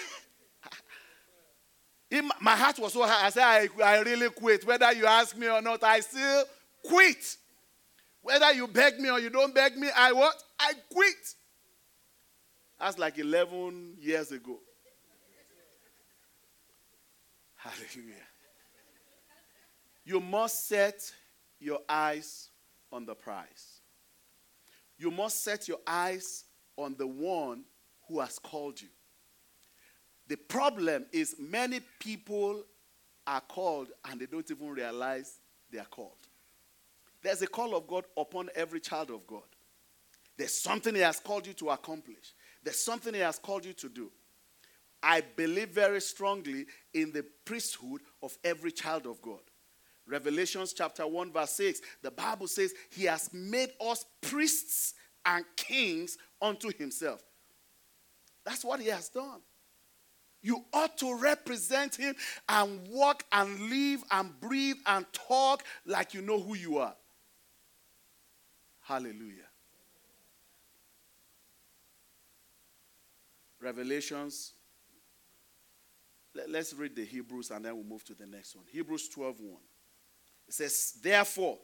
In 2.10 2.30
my 2.40 2.56
heart 2.56 2.78
was 2.78 2.94
so 2.94 3.06
high. 3.06 3.26
I 3.26 3.30
said, 3.30 3.42
I, 3.42 3.68
I 3.84 4.00
really 4.00 4.30
quit. 4.30 4.66
Whether 4.66 4.92
you 4.92 5.06
ask 5.06 5.36
me 5.36 5.48
or 5.48 5.60
not, 5.60 5.84
I 5.84 6.00
still 6.00 6.44
quit. 6.84 7.36
Whether 8.22 8.52
you 8.52 8.66
beg 8.66 8.98
me 8.98 9.10
or 9.10 9.20
you 9.20 9.30
don't 9.30 9.54
beg 9.54 9.76
me, 9.76 9.88
I 9.94 10.12
what? 10.12 10.34
I 10.58 10.72
quit. 10.92 11.34
That's 12.80 12.98
like 12.98 13.18
11 13.18 13.94
years 13.98 14.32
ago. 14.32 14.58
Hallelujah. 17.56 18.14
You 20.04 20.20
must 20.20 20.66
set 20.66 21.12
your 21.60 21.80
eyes 21.88 22.48
on 22.90 23.04
the 23.04 23.14
prize. 23.14 23.82
You 24.96 25.10
must 25.10 25.44
set 25.44 25.68
your 25.68 25.78
eyes 25.86 26.44
on 26.76 26.94
the 26.96 27.06
one 27.06 27.64
who 28.08 28.20
has 28.20 28.38
called 28.38 28.80
you. 28.80 28.88
The 30.26 30.36
problem 30.36 31.06
is, 31.12 31.36
many 31.38 31.80
people 31.98 32.64
are 33.26 33.40
called 33.40 33.88
and 34.08 34.20
they 34.20 34.26
don't 34.26 34.50
even 34.50 34.70
realize 34.70 35.38
they 35.70 35.78
are 35.78 35.86
called. 35.86 36.16
There's 37.22 37.42
a 37.42 37.46
call 37.46 37.76
of 37.76 37.86
God 37.86 38.04
upon 38.16 38.48
every 38.54 38.80
child 38.80 39.10
of 39.10 39.26
God. 39.26 39.42
There's 40.36 40.54
something 40.60 40.94
He 40.94 41.00
has 41.00 41.18
called 41.18 41.46
you 41.46 41.52
to 41.54 41.70
accomplish, 41.70 42.34
there's 42.62 42.82
something 42.82 43.14
He 43.14 43.20
has 43.20 43.38
called 43.38 43.64
you 43.64 43.72
to 43.74 43.88
do. 43.88 44.10
I 45.02 45.22
believe 45.36 45.68
very 45.68 46.00
strongly 46.00 46.66
in 46.92 47.12
the 47.12 47.24
priesthood 47.44 48.00
of 48.22 48.36
every 48.42 48.72
child 48.72 49.06
of 49.06 49.22
God. 49.22 49.40
Revelations 50.06 50.72
chapter 50.72 51.06
1, 51.06 51.32
verse 51.32 51.52
6, 51.52 51.80
the 52.02 52.10
Bible 52.10 52.48
says, 52.48 52.72
He 52.90 53.04
has 53.04 53.30
made 53.32 53.70
us 53.80 54.04
priests 54.20 54.94
and 55.24 55.44
kings 55.56 56.16
unto 56.40 56.72
Himself. 56.76 57.22
That's 58.48 58.64
what 58.64 58.80
He 58.80 58.86
has 58.86 59.10
done. 59.10 59.40
You 60.40 60.64
ought 60.72 60.96
to 60.98 61.18
represent 61.18 61.96
Him 61.96 62.14
and 62.48 62.88
walk 62.88 63.24
and 63.30 63.68
live 63.68 64.02
and 64.10 64.40
breathe 64.40 64.78
and 64.86 65.04
talk 65.12 65.62
like 65.84 66.14
you 66.14 66.22
know 66.22 66.40
who 66.40 66.54
you 66.54 66.78
are. 66.78 66.94
Hallelujah. 68.80 69.44
Revelations. 73.60 74.54
Let's 76.48 76.72
read 76.72 76.96
the 76.96 77.04
Hebrews 77.04 77.50
and 77.50 77.66
then 77.66 77.74
we'll 77.74 77.84
move 77.84 78.04
to 78.04 78.14
the 78.14 78.26
next 78.26 78.56
one. 78.56 78.64
Hebrews 78.72 79.10
12 79.10 79.40
1. 79.40 79.56
It 80.46 80.54
says, 80.54 80.94
Therefore, 81.02 81.58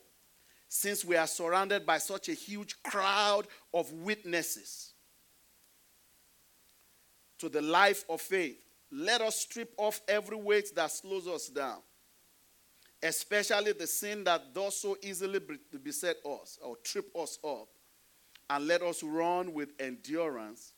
since 0.68 1.02
we 1.02 1.16
are 1.16 1.28
surrounded 1.28 1.86
by 1.86 1.96
such 1.96 2.28
a 2.28 2.34
huge 2.34 2.82
crowd 2.82 3.46
of 3.72 3.90
witnesses 3.90 4.93
to 7.44 7.50
the 7.50 7.62
life 7.62 8.04
of 8.08 8.20
faith, 8.20 8.56
let 8.90 9.20
us 9.20 9.40
strip 9.40 9.74
off 9.76 10.00
every 10.08 10.36
weight 10.36 10.74
that 10.74 10.90
slows 10.90 11.28
us 11.28 11.48
down, 11.48 11.78
especially 13.02 13.72
the 13.72 13.86
sin 13.86 14.24
that 14.24 14.54
does 14.54 14.80
so 14.80 14.96
easily 15.02 15.40
beset 15.82 16.16
us 16.24 16.58
or 16.62 16.76
trip 16.76 17.14
us 17.16 17.38
up, 17.44 17.68
and 18.48 18.66
let 18.66 18.82
us 18.82 19.02
run 19.02 19.52
with 19.52 19.70
endurance 19.78 20.72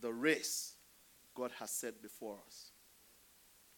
the 0.00 0.12
race 0.12 0.74
God 1.34 1.50
has 1.58 1.70
set 1.70 2.02
before 2.02 2.38
us. 2.46 2.70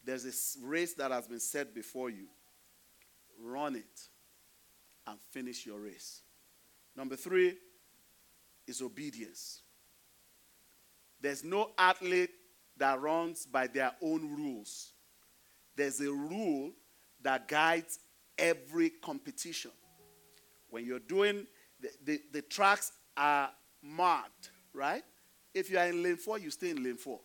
There's 0.03 0.25
a 0.25 0.65
race 0.65 0.93
that 0.95 1.11
has 1.11 1.27
been 1.27 1.39
set 1.39 1.73
before 1.73 2.09
you. 2.09 2.27
Run 3.39 3.75
it 3.75 4.01
and 5.05 5.19
finish 5.31 5.65
your 5.65 5.79
race. 5.79 6.21
Number 6.95 7.15
three 7.15 7.55
is 8.65 8.81
obedience. 8.81 9.61
There's 11.21 11.43
no 11.43 11.71
athlete 11.77 12.31
that 12.77 13.01
runs 13.01 13.45
by 13.45 13.67
their 13.67 13.91
own 14.01 14.35
rules. 14.35 14.93
There's 15.75 15.99
a 16.01 16.11
rule 16.11 16.71
that 17.21 17.47
guides 17.47 17.99
every 18.37 18.89
competition. 18.89 19.71
When 20.69 20.85
you're 20.85 20.99
doing, 20.99 21.47
the, 21.79 21.89
the, 22.03 22.21
the 22.33 22.41
tracks 22.41 22.91
are 23.15 23.49
marked, 23.81 24.51
right? 24.73 25.03
If 25.53 25.71
you 25.71 25.79
are 25.79 25.87
in 25.87 26.03
lane 26.03 26.17
four, 26.17 26.37
you 26.37 26.51
stay 26.51 26.69
in 26.69 26.83
lane 26.83 26.97
four. 26.97 27.19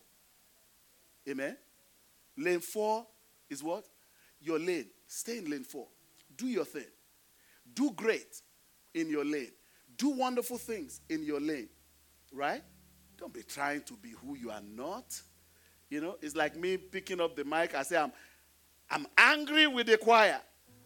Amen? 1.29 1.57
Lane 2.37 2.59
four 2.59 3.05
is 3.49 3.61
what? 3.61 3.85
Your 4.41 4.59
lane. 4.59 4.87
Stay 5.07 5.37
in 5.37 5.49
lane 5.49 5.63
four. 5.63 5.87
Do 6.35 6.47
your 6.47 6.65
thing. 6.65 6.87
Do 7.73 7.91
great 7.91 8.41
in 8.93 9.09
your 9.09 9.23
lane. 9.23 9.51
Do 9.97 10.09
wonderful 10.09 10.57
things 10.57 11.01
in 11.09 11.23
your 11.23 11.39
lane. 11.39 11.69
Right? 12.31 12.63
Don't 13.17 13.33
be 13.33 13.43
trying 13.43 13.81
to 13.83 13.93
be 13.93 14.09
who 14.09 14.35
you 14.35 14.51
are 14.51 14.61
not. 14.75 15.19
You 15.89 16.01
know, 16.01 16.17
it's 16.21 16.35
like 16.35 16.55
me 16.55 16.77
picking 16.77 17.21
up 17.21 17.35
the 17.35 17.45
mic. 17.45 17.75
I 17.75 17.83
say, 17.83 17.97
I'm, 17.97 18.11
I'm 18.89 19.07
angry 19.17 19.67
with 19.67 19.87
the 19.87 19.97
choir. 19.97 20.39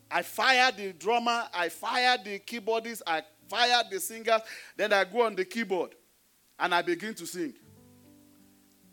I 0.10 0.22
fire 0.22 0.72
the 0.72 0.94
drummer, 0.94 1.48
I 1.54 1.70
fire 1.70 2.18
the 2.24 2.40
keyboardist, 2.40 3.02
I 3.06 3.24
fire 3.50 3.84
the 3.90 4.00
singers. 4.00 4.42
then 4.76 4.94
I 4.94 5.04
go 5.04 5.26
on 5.26 5.36
the 5.36 5.46
keyboard 5.46 5.96
and 6.58 6.74
I 6.74 6.82
begin 6.82 7.14
to 7.16 7.26
sing. 7.26 7.54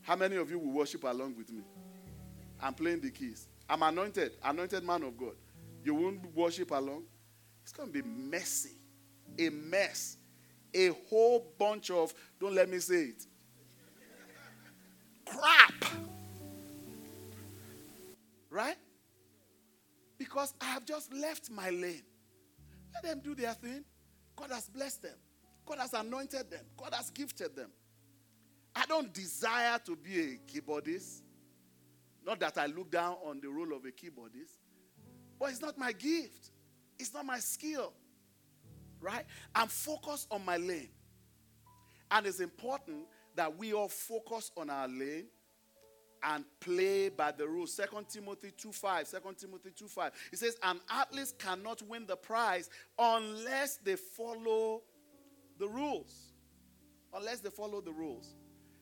How 0.03 0.17
many 0.17 0.37
of 0.37 0.51
you 0.51 0.59
will 0.59 0.73
worship 0.73 1.05
along 1.05 1.37
with 1.37 1.51
me? 1.51 1.63
I'm 2.61 2.75
playing 2.75 3.01
the 3.01 3.11
keys. 3.11 3.47
I'm 3.69 3.83
anointed, 3.83 4.33
anointed 4.43 4.85
man 4.85 5.03
of 5.03 5.17
God. 5.17 5.35
You 5.85 5.95
won't 5.95 6.35
worship 6.35 6.71
along? 6.71 7.05
It's 7.63 7.73
going 7.73 7.91
to 7.91 8.03
be 8.03 8.07
messy, 8.07 8.77
a 9.39 9.49
mess, 9.49 10.19
a 10.75 10.89
whole 11.09 11.53
bunch 11.59 11.91
of, 11.91 12.13
don't 12.41 12.55
let 12.55 12.69
me 12.69 12.79
say 12.79 13.13
it, 13.13 13.27
crap. 15.25 15.73
Right? 18.51 18.77
Because 20.19 20.55
I 20.61 20.67
have 20.67 20.85
just 20.85 21.13
left 21.13 21.51
my 21.51 21.71
lane. 21.71 22.03
Let 22.95 23.03
them 23.03 23.21
do 23.23 23.35
their 23.35 23.53
thing. 23.55 23.85
God 24.37 24.51
has 24.51 24.69
blessed 24.69 25.03
them. 25.03 25.17
God 25.67 25.79
has 25.79 25.93
anointed 25.95 26.51
them. 26.51 26.65
God 26.77 26.95
has 26.95 27.11
gifted 27.11 27.57
them. 27.57 27.71
I 28.77 28.87
don't 28.87 29.13
desire 29.13 29.79
to 29.87 29.97
be 29.97 30.21
a 30.21 30.39
keyboardist. 30.51 31.23
Not 32.27 32.41
that 32.41 32.59
I 32.59 32.67
look 32.67 32.91
down 32.91 33.17
on 33.25 33.41
the 33.41 33.49
role 33.49 33.73
of 33.75 33.85
a 33.85 33.91
keyboardist, 33.91 34.59
but 35.39 35.51
it's 35.51 35.61
not 35.61 35.77
my 35.77 35.93
gift. 35.93 36.51
It's 36.99 37.13
not 37.13 37.27
my 37.27 37.39
skill. 37.39 37.93
Right? 39.05 39.25
I'm 39.55 39.69
focused 39.69 40.29
on 40.31 40.45
my 40.45 40.57
lane. 40.57 40.89
And 42.11 42.27
it's 42.27 42.41
important 42.41 43.05
that 43.37 43.57
we 43.57 43.75
all 43.75 43.89
focus 43.89 44.51
on 44.57 44.71
our 44.71 44.89
lane 44.89 45.27
and 46.23 46.45
play 46.59 47.11
by 47.11 47.33
the 47.33 47.47
rules. 47.47 47.75
Second 47.75 48.09
Timothy 48.09 48.51
2.5. 48.51 49.11
2 49.11 49.35
Timothy 49.35 49.71
2.5. 49.71 50.11
It 50.33 50.39
says, 50.39 50.57
an 50.63 50.81
athlete 50.89 51.35
cannot 51.39 51.83
win 51.83 52.07
the 52.07 52.17
prize 52.17 52.71
unless 52.99 53.77
they 53.77 53.97
follow 53.97 54.83
the 55.59 55.69
rules. 55.69 56.33
Unless 57.13 57.41
they 57.41 57.51
follow 57.51 57.83
the 57.83 57.93
rules. 57.93 58.35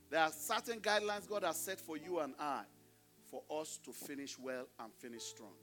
There 0.08 0.20
are 0.20 0.30
certain 0.30 0.78
guidelines 0.78 1.28
God 1.28 1.42
has 1.42 1.58
set 1.58 1.80
for 1.80 1.96
you 1.96 2.20
and 2.20 2.34
I 2.38 2.62
for 3.28 3.42
us 3.50 3.80
to 3.84 3.92
finish 3.92 4.38
well 4.38 4.68
and 4.78 4.92
finish 4.94 5.22
strong. 5.22 5.54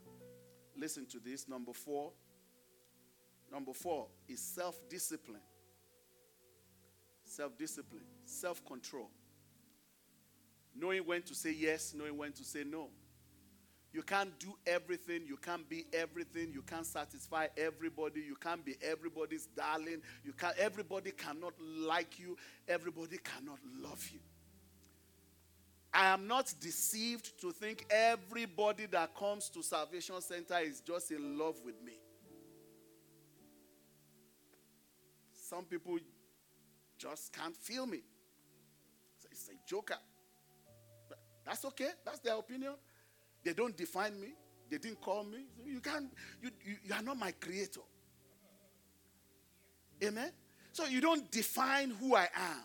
Listen 0.75 1.05
to 1.07 1.19
this. 1.19 1.47
Number 1.47 1.71
four. 1.71 2.11
Number 3.51 3.73
four 3.73 4.07
is 4.27 4.39
self 4.41 4.79
discipline. 4.89 5.41
Self 7.23 7.57
discipline, 7.57 8.05
self 8.25 8.65
control. 8.65 9.09
Knowing 10.75 11.05
when 11.05 11.21
to 11.23 11.35
say 11.35 11.51
yes, 11.51 11.93
knowing 11.95 12.17
when 12.17 12.31
to 12.31 12.43
say 12.43 12.63
no. 12.63 12.89
You 13.91 14.03
can't 14.03 14.37
do 14.39 14.55
everything. 14.67 15.23
You 15.27 15.37
can't 15.37 15.67
be 15.67 15.85
everything. 15.93 16.51
You 16.53 16.61
can't 16.61 16.85
satisfy 16.85 17.47
everybody. 17.57 18.21
You 18.21 18.35
can't 18.35 18.63
be 18.63 18.75
everybody's 18.83 19.47
darling. 19.47 20.01
You 20.23 20.33
can't, 20.33 20.55
everybody 20.57 21.11
cannot 21.11 21.53
like 21.59 22.19
you. 22.19 22.37
Everybody 22.67 23.17
cannot 23.17 23.57
love 23.81 24.07
you. 24.13 24.19
I 25.91 26.09
am 26.09 26.27
not 26.27 26.53
deceived 26.61 27.41
to 27.41 27.51
think 27.51 27.87
everybody 27.89 28.85
that 28.87 29.15
comes 29.15 29.49
to 29.49 29.63
Salvation 29.63 30.21
Center 30.21 30.59
is 30.59 30.81
just 30.81 31.09
in 31.11 31.39
love 31.39 31.55
with 31.65 31.81
me. 31.83 31.93
Some 35.49 35.65
people 35.65 35.97
just 36.99 37.33
can't 37.33 37.57
feel 37.57 37.87
me. 37.87 38.01
It's 39.31 39.49
a 39.49 39.53
joker. 39.67 39.97
That's 41.43 41.65
okay. 41.65 41.89
That's 42.05 42.19
their 42.19 42.35
opinion. 42.35 42.75
They 43.43 43.53
don't 43.53 43.75
define 43.75 44.19
me. 44.19 44.35
They 44.69 44.77
didn't 44.77 45.01
call 45.01 45.23
me. 45.23 45.45
You 45.65 45.79
can't, 45.79 46.13
you, 46.43 46.51
you, 46.63 46.75
you 46.83 46.93
are 46.93 47.01
not 47.01 47.17
my 47.17 47.31
creator. 47.31 47.79
Amen? 50.03 50.31
So 50.71 50.85
you 50.85 51.01
don't 51.01 51.31
define 51.31 51.89
who 51.89 52.15
I 52.15 52.27
am. 52.35 52.63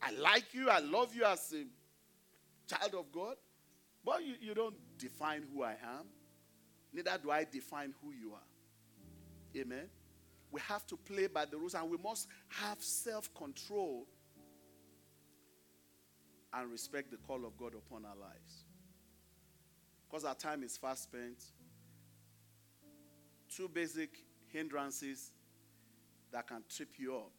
I 0.00 0.12
like 0.12 0.54
you, 0.54 0.70
I 0.70 0.78
love 0.78 1.12
you 1.16 1.24
as 1.24 1.52
a 1.52 1.64
child 2.72 2.94
of 2.94 3.10
God, 3.10 3.34
but 4.04 4.24
you, 4.24 4.34
you 4.40 4.54
don't 4.54 4.76
define 4.98 5.42
who 5.52 5.64
I 5.64 5.72
am. 5.72 6.06
Neither 6.92 7.18
do 7.20 7.32
I 7.32 7.44
define 7.50 7.92
who 8.00 8.12
you 8.12 8.34
are. 8.34 9.60
Amen? 9.60 9.88
We 10.50 10.60
have 10.62 10.86
to 10.86 10.96
play 10.96 11.26
by 11.26 11.44
the 11.44 11.56
rules 11.56 11.74
and 11.74 11.90
we 11.90 11.98
must 11.98 12.28
have 12.48 12.82
self 12.82 13.32
control 13.34 14.06
and 16.52 16.70
respect 16.70 17.10
the 17.10 17.18
call 17.18 17.44
of 17.44 17.56
God 17.56 17.74
upon 17.74 18.04
our 18.04 18.16
lives. 18.16 18.64
Because 20.08 20.24
our 20.24 20.34
time 20.34 20.62
is 20.62 20.76
fast 20.76 21.04
spent. 21.04 21.42
Two 23.54 23.68
basic 23.68 24.10
hindrances 24.48 25.32
that 26.32 26.46
can 26.46 26.62
trip 26.68 26.88
you 26.98 27.16
up 27.16 27.32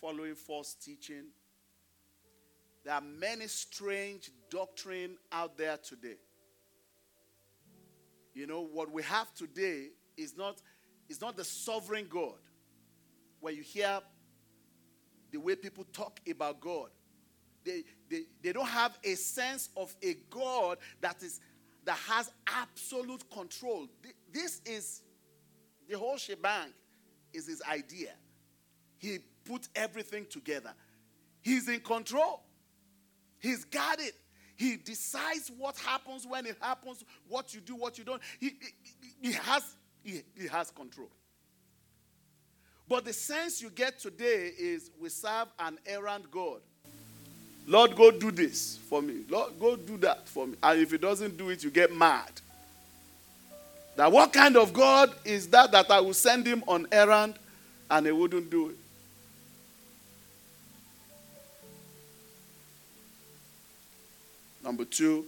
following 0.00 0.34
false 0.34 0.74
teaching. 0.74 1.24
There 2.84 2.94
are 2.94 3.00
many 3.00 3.46
strange 3.48 4.30
doctrine 4.50 5.16
out 5.32 5.56
there 5.58 5.76
today. 5.76 6.18
You 8.34 8.46
know, 8.46 8.60
what 8.60 8.92
we 8.92 9.02
have 9.02 9.32
today 9.34 9.88
is 10.16 10.36
not, 10.36 10.62
is 11.08 11.20
not 11.20 11.36
the 11.36 11.44
sovereign 11.44 12.06
God. 12.08 12.38
Where 13.40 13.52
you 13.52 13.62
hear 13.62 14.00
the 15.30 15.38
way 15.38 15.56
people 15.56 15.84
talk 15.92 16.20
about 16.28 16.60
God, 16.60 16.88
they, 17.64 17.84
they, 18.08 18.22
they 18.42 18.52
don't 18.52 18.68
have 18.68 18.98
a 19.04 19.14
sense 19.14 19.68
of 19.76 19.94
a 20.02 20.14
God 20.30 20.78
that 21.00 21.22
is 21.22 21.40
that 21.86 21.96
has 22.08 22.30
absolute 22.48 23.28
control. 23.30 23.86
This 24.32 24.60
is 24.66 25.02
the 25.88 25.96
whole 25.96 26.16
shebang, 26.16 26.72
is 27.32 27.46
his 27.46 27.62
idea. 27.62 28.10
He 28.98 29.18
put 29.44 29.68
everything 29.74 30.26
together. 30.28 30.74
He's 31.42 31.68
in 31.68 31.80
control. 31.80 32.42
He's 33.38 33.64
got 33.64 34.00
it. 34.00 34.14
He 34.56 34.76
decides 34.76 35.52
what 35.56 35.76
happens 35.76 36.26
when 36.26 36.46
it 36.46 36.56
happens, 36.60 37.04
what 37.28 37.54
you 37.54 37.60
do, 37.60 37.76
what 37.76 37.98
you 37.98 38.04
don't. 38.04 38.22
He, 38.40 38.56
he, 38.60 39.28
he 39.28 39.32
has, 39.32 39.75
he, 40.06 40.22
he 40.40 40.46
has 40.46 40.70
control. 40.70 41.08
But 42.88 43.04
the 43.04 43.12
sense 43.12 43.60
you 43.60 43.68
get 43.70 43.98
today 43.98 44.52
is 44.56 44.90
we 45.00 45.08
serve 45.08 45.48
an 45.58 45.78
errant 45.84 46.30
God. 46.30 46.60
Lord, 47.66 47.96
go 47.96 48.12
do 48.12 48.30
this 48.30 48.78
for 48.88 49.02
me. 49.02 49.24
Lord, 49.28 49.58
go 49.58 49.74
do 49.74 49.96
that 49.98 50.28
for 50.28 50.46
me. 50.46 50.54
And 50.62 50.80
if 50.80 50.92
he 50.92 50.98
doesn't 50.98 51.36
do 51.36 51.50
it, 51.50 51.64
you 51.64 51.70
get 51.70 51.92
mad. 51.92 52.30
That 53.96 54.12
what 54.12 54.32
kind 54.32 54.56
of 54.56 54.72
God 54.72 55.12
is 55.24 55.48
that 55.48 55.72
that 55.72 55.90
I 55.90 56.00
will 56.00 56.14
send 56.14 56.46
him 56.46 56.62
on 56.68 56.86
errand 56.92 57.34
and 57.90 58.06
he 58.06 58.12
wouldn't 58.12 58.50
do 58.50 58.68
it? 58.68 58.76
Number 64.62 64.84
two, 64.84 65.24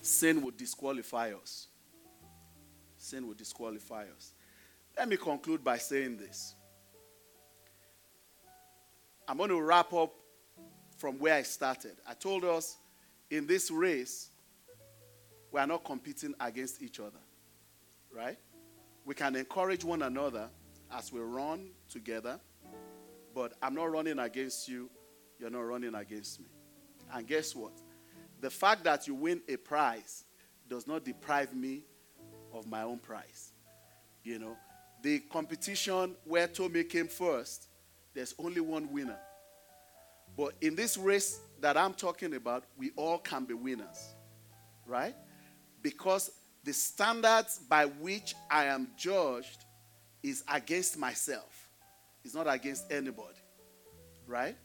sin 0.00 0.42
would 0.42 0.56
disqualify 0.56 1.32
us. 1.32 1.66
Sin 3.08 3.26
would 3.26 3.38
disqualify 3.38 4.04
us. 4.14 4.34
Let 4.96 5.08
me 5.08 5.16
conclude 5.16 5.64
by 5.64 5.78
saying 5.78 6.18
this. 6.18 6.54
I'm 9.26 9.38
going 9.38 9.48
to 9.48 9.60
wrap 9.62 9.94
up 9.94 10.12
from 10.98 11.18
where 11.18 11.34
I 11.34 11.42
started. 11.42 11.96
I 12.06 12.12
told 12.12 12.44
us 12.44 12.76
in 13.30 13.46
this 13.46 13.70
race, 13.70 14.28
we 15.50 15.58
are 15.58 15.66
not 15.66 15.84
competing 15.84 16.34
against 16.38 16.82
each 16.82 17.00
other, 17.00 17.20
right? 18.14 18.36
We 19.06 19.14
can 19.14 19.36
encourage 19.36 19.84
one 19.84 20.02
another 20.02 20.50
as 20.92 21.10
we 21.10 21.20
run 21.20 21.70
together, 21.88 22.38
but 23.34 23.54
I'm 23.62 23.74
not 23.74 23.90
running 23.90 24.18
against 24.18 24.68
you, 24.68 24.90
you're 25.38 25.48
not 25.48 25.60
running 25.60 25.94
against 25.94 26.40
me. 26.40 26.46
And 27.14 27.26
guess 27.26 27.56
what? 27.56 27.72
The 28.42 28.50
fact 28.50 28.84
that 28.84 29.06
you 29.06 29.14
win 29.14 29.40
a 29.48 29.56
prize 29.56 30.24
does 30.68 30.86
not 30.86 31.04
deprive 31.04 31.54
me 31.54 31.84
of 32.52 32.66
my 32.66 32.82
own 32.82 32.98
price. 32.98 33.52
You 34.24 34.38
know, 34.38 34.56
the 35.02 35.20
competition 35.20 36.14
where 36.24 36.48
Tommy 36.48 36.84
came 36.84 37.08
first, 37.08 37.68
there's 38.14 38.34
only 38.38 38.60
one 38.60 38.92
winner. 38.92 39.18
But 40.36 40.54
in 40.60 40.74
this 40.74 40.96
race 40.96 41.40
that 41.60 41.76
I'm 41.76 41.94
talking 41.94 42.34
about, 42.34 42.64
we 42.76 42.90
all 42.96 43.18
can 43.18 43.44
be 43.44 43.54
winners, 43.54 44.14
right? 44.86 45.14
Because 45.82 46.30
the 46.64 46.72
standards 46.72 47.60
by 47.68 47.86
which 47.86 48.34
I 48.50 48.66
am 48.66 48.88
judged 48.96 49.64
is 50.22 50.44
against 50.52 50.98
myself, 50.98 51.68
it's 52.24 52.34
not 52.34 52.52
against 52.52 52.90
anybody, 52.92 53.38
right? 54.26 54.56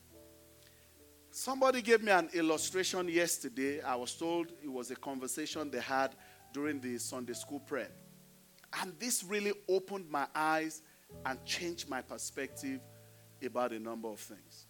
Somebody 1.32 1.82
gave 1.82 2.04
me 2.04 2.12
an 2.12 2.30
illustration 2.34 3.08
yesterday. 3.08 3.82
I 3.82 3.96
was 3.96 4.14
told 4.14 4.52
it 4.64 4.72
was 4.72 4.92
a 4.92 4.96
conversation 4.96 5.72
they 5.72 5.80
had 5.80 6.12
during 6.54 6.80
the 6.80 6.98
Sunday 6.98 7.34
school 7.34 7.60
prep. 7.60 7.92
And 8.82 8.94
this 9.00 9.24
really 9.24 9.54
opened 9.68 10.10
my 10.10 10.28
eyes 10.34 10.82
and 11.26 11.44
changed 11.46 11.90
my 11.90 12.02
perspective 12.02 12.80
about 13.44 13.74
a 13.74 13.80
number 13.80 14.08
of 14.08 14.20
things. 14.20 14.68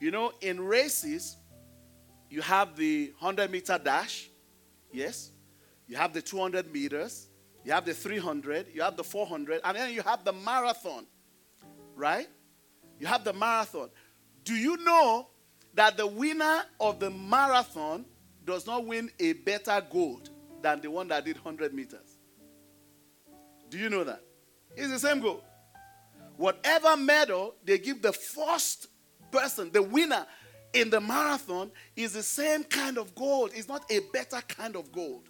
You 0.00 0.10
know, 0.10 0.32
in 0.40 0.60
races, 0.60 1.36
you 2.30 2.40
have 2.42 2.76
the 2.76 3.12
100 3.18 3.50
meter 3.50 3.80
dash, 3.82 4.30
yes. 4.92 5.30
You 5.86 5.96
have 5.96 6.12
the 6.12 6.22
200 6.22 6.72
meters, 6.72 7.28
you 7.64 7.72
have 7.72 7.84
the 7.84 7.94
300, 7.94 8.68
you 8.72 8.82
have 8.82 8.96
the 8.96 9.04
400, 9.04 9.60
and 9.64 9.76
then 9.76 9.92
you 9.92 10.02
have 10.02 10.24
the 10.24 10.32
marathon, 10.32 11.06
right? 11.94 12.28
You 12.98 13.06
have 13.06 13.24
the 13.24 13.32
marathon. 13.32 13.90
Do 14.44 14.54
you 14.54 14.76
know 14.78 15.28
that 15.74 15.96
the 15.96 16.06
winner 16.06 16.62
of 16.80 17.00
the 17.00 17.10
marathon 17.10 18.06
does 18.44 18.66
not 18.66 18.86
win 18.86 19.10
a 19.18 19.32
better 19.32 19.82
gold 19.90 20.30
than 20.64 20.80
the 20.80 20.90
one 20.90 21.08
that 21.08 21.24
did 21.24 21.36
100 21.36 21.74
meters? 21.74 22.18
Do 23.68 23.78
you 23.78 23.90
know 23.90 24.02
that? 24.02 24.22
It's 24.74 24.90
the 24.90 24.98
same 24.98 25.20
goal. 25.20 25.44
Whatever 26.36 26.96
medal 26.96 27.54
they 27.64 27.78
give 27.78 28.00
the 28.00 28.12
first 28.12 28.88
person, 29.30 29.70
the 29.70 29.82
winner 29.82 30.26
in 30.72 30.88
the 30.88 31.00
marathon, 31.00 31.70
is 31.94 32.14
the 32.14 32.22
same 32.22 32.64
kind 32.64 32.96
of 32.96 33.14
gold. 33.14 33.50
It's 33.54 33.68
not 33.68 33.84
a 33.90 34.00
better 34.12 34.40
kind 34.48 34.74
of 34.74 34.90
gold. 34.90 35.28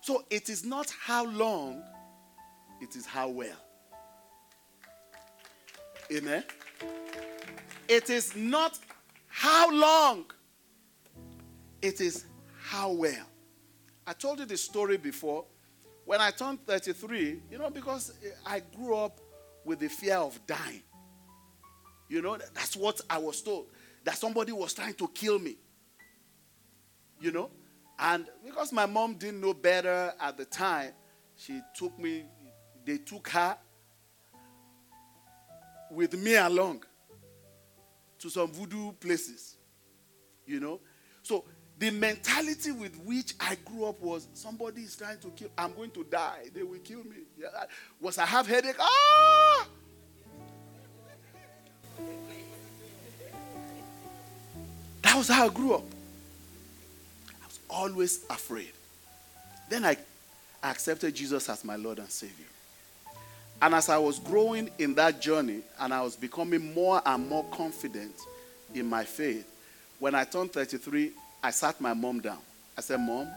So 0.00 0.24
it 0.28 0.50
is 0.50 0.64
not 0.64 0.92
how 1.00 1.24
long, 1.24 1.82
it 2.80 2.96
is 2.96 3.06
how 3.06 3.28
well. 3.28 3.62
Amen. 6.12 6.42
It 7.88 8.10
is 8.10 8.34
not 8.34 8.76
how 9.28 9.70
long, 9.72 10.24
it 11.80 12.00
is 12.00 12.24
how 12.60 12.90
well. 12.90 13.26
I 14.06 14.12
told 14.12 14.40
you 14.40 14.44
the 14.44 14.56
story 14.56 14.96
before. 14.96 15.44
When 16.04 16.20
I 16.20 16.30
turned 16.30 16.66
33, 16.66 17.42
you 17.50 17.58
know, 17.58 17.70
because 17.70 18.12
I 18.44 18.60
grew 18.74 18.96
up 18.96 19.20
with 19.64 19.78
the 19.78 19.88
fear 19.88 20.16
of 20.16 20.38
dying. 20.46 20.82
You 22.08 22.20
know, 22.20 22.36
that's 22.52 22.76
what 22.76 23.00
I 23.08 23.18
was 23.18 23.40
told. 23.40 23.66
That 24.04 24.16
somebody 24.16 24.52
was 24.52 24.74
trying 24.74 24.94
to 24.94 25.08
kill 25.08 25.38
me. 25.38 25.56
You 27.20 27.30
know? 27.30 27.50
And 27.98 28.26
because 28.44 28.72
my 28.72 28.86
mom 28.86 29.14
didn't 29.14 29.40
know 29.40 29.54
better 29.54 30.12
at 30.20 30.36
the 30.36 30.44
time, 30.44 30.92
she 31.36 31.60
took 31.76 31.96
me, 31.98 32.24
they 32.84 32.98
took 32.98 33.28
her 33.28 33.56
with 35.90 36.18
me 36.18 36.34
along 36.34 36.82
to 38.18 38.28
some 38.28 38.50
voodoo 38.50 38.92
places. 38.92 39.56
You 40.44 40.58
know? 40.58 40.80
So 41.22 41.44
the 41.82 41.90
mentality 41.90 42.70
with 42.70 42.94
which 42.98 43.34
I 43.40 43.56
grew 43.64 43.86
up 43.86 44.00
was 44.00 44.28
somebody 44.34 44.82
is 44.82 44.94
trying 44.94 45.18
to 45.18 45.28
kill, 45.30 45.48
I'm 45.58 45.74
going 45.74 45.90
to 45.90 46.04
die. 46.04 46.44
They 46.54 46.62
will 46.62 46.78
kill 46.78 47.02
me. 47.02 47.16
Was 48.00 48.18
I 48.18 48.24
have 48.24 48.46
headache? 48.46 48.76
Ah! 48.78 49.66
That 55.02 55.16
was 55.16 55.26
how 55.26 55.46
I 55.46 55.48
grew 55.48 55.74
up. 55.74 55.82
I 57.42 57.46
was 57.48 57.58
always 57.68 58.26
afraid. 58.30 58.70
Then 59.68 59.84
I 59.84 59.96
accepted 60.62 61.16
Jesus 61.16 61.48
as 61.48 61.64
my 61.64 61.74
Lord 61.74 61.98
and 61.98 62.08
Savior. 62.08 62.46
And 63.60 63.74
as 63.74 63.88
I 63.88 63.98
was 63.98 64.20
growing 64.20 64.70
in 64.78 64.94
that 64.94 65.20
journey 65.20 65.62
and 65.80 65.92
I 65.92 66.02
was 66.02 66.14
becoming 66.14 66.72
more 66.74 67.02
and 67.04 67.28
more 67.28 67.42
confident 67.50 68.14
in 68.72 68.88
my 68.88 69.02
faith, 69.02 69.48
when 69.98 70.14
I 70.14 70.22
turned 70.22 70.52
33, 70.52 71.10
I 71.42 71.50
sat 71.50 71.80
my 71.80 71.94
mom 71.94 72.20
down. 72.20 72.38
I 72.76 72.80
said, 72.80 73.00
Mom, 73.00 73.28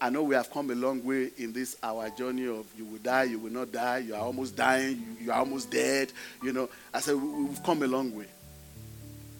I 0.00 0.10
know 0.10 0.22
we 0.22 0.34
have 0.34 0.50
come 0.50 0.70
a 0.70 0.74
long 0.74 1.04
way 1.04 1.30
in 1.36 1.52
this 1.52 1.76
our 1.82 2.08
journey 2.10 2.46
of 2.46 2.66
you 2.76 2.84
will 2.84 2.98
die, 2.98 3.24
you 3.24 3.38
will 3.38 3.52
not 3.52 3.72
die, 3.72 3.98
you 3.98 4.14
are 4.14 4.20
almost 4.20 4.56
dying, 4.56 4.96
you, 4.96 5.26
you 5.26 5.32
are 5.32 5.38
almost 5.38 5.70
dead. 5.70 6.12
You 6.42 6.52
know, 6.52 6.68
I 6.94 7.00
said, 7.00 7.16
We've 7.16 7.62
come 7.62 7.82
a 7.82 7.86
long 7.86 8.14
way. 8.14 8.26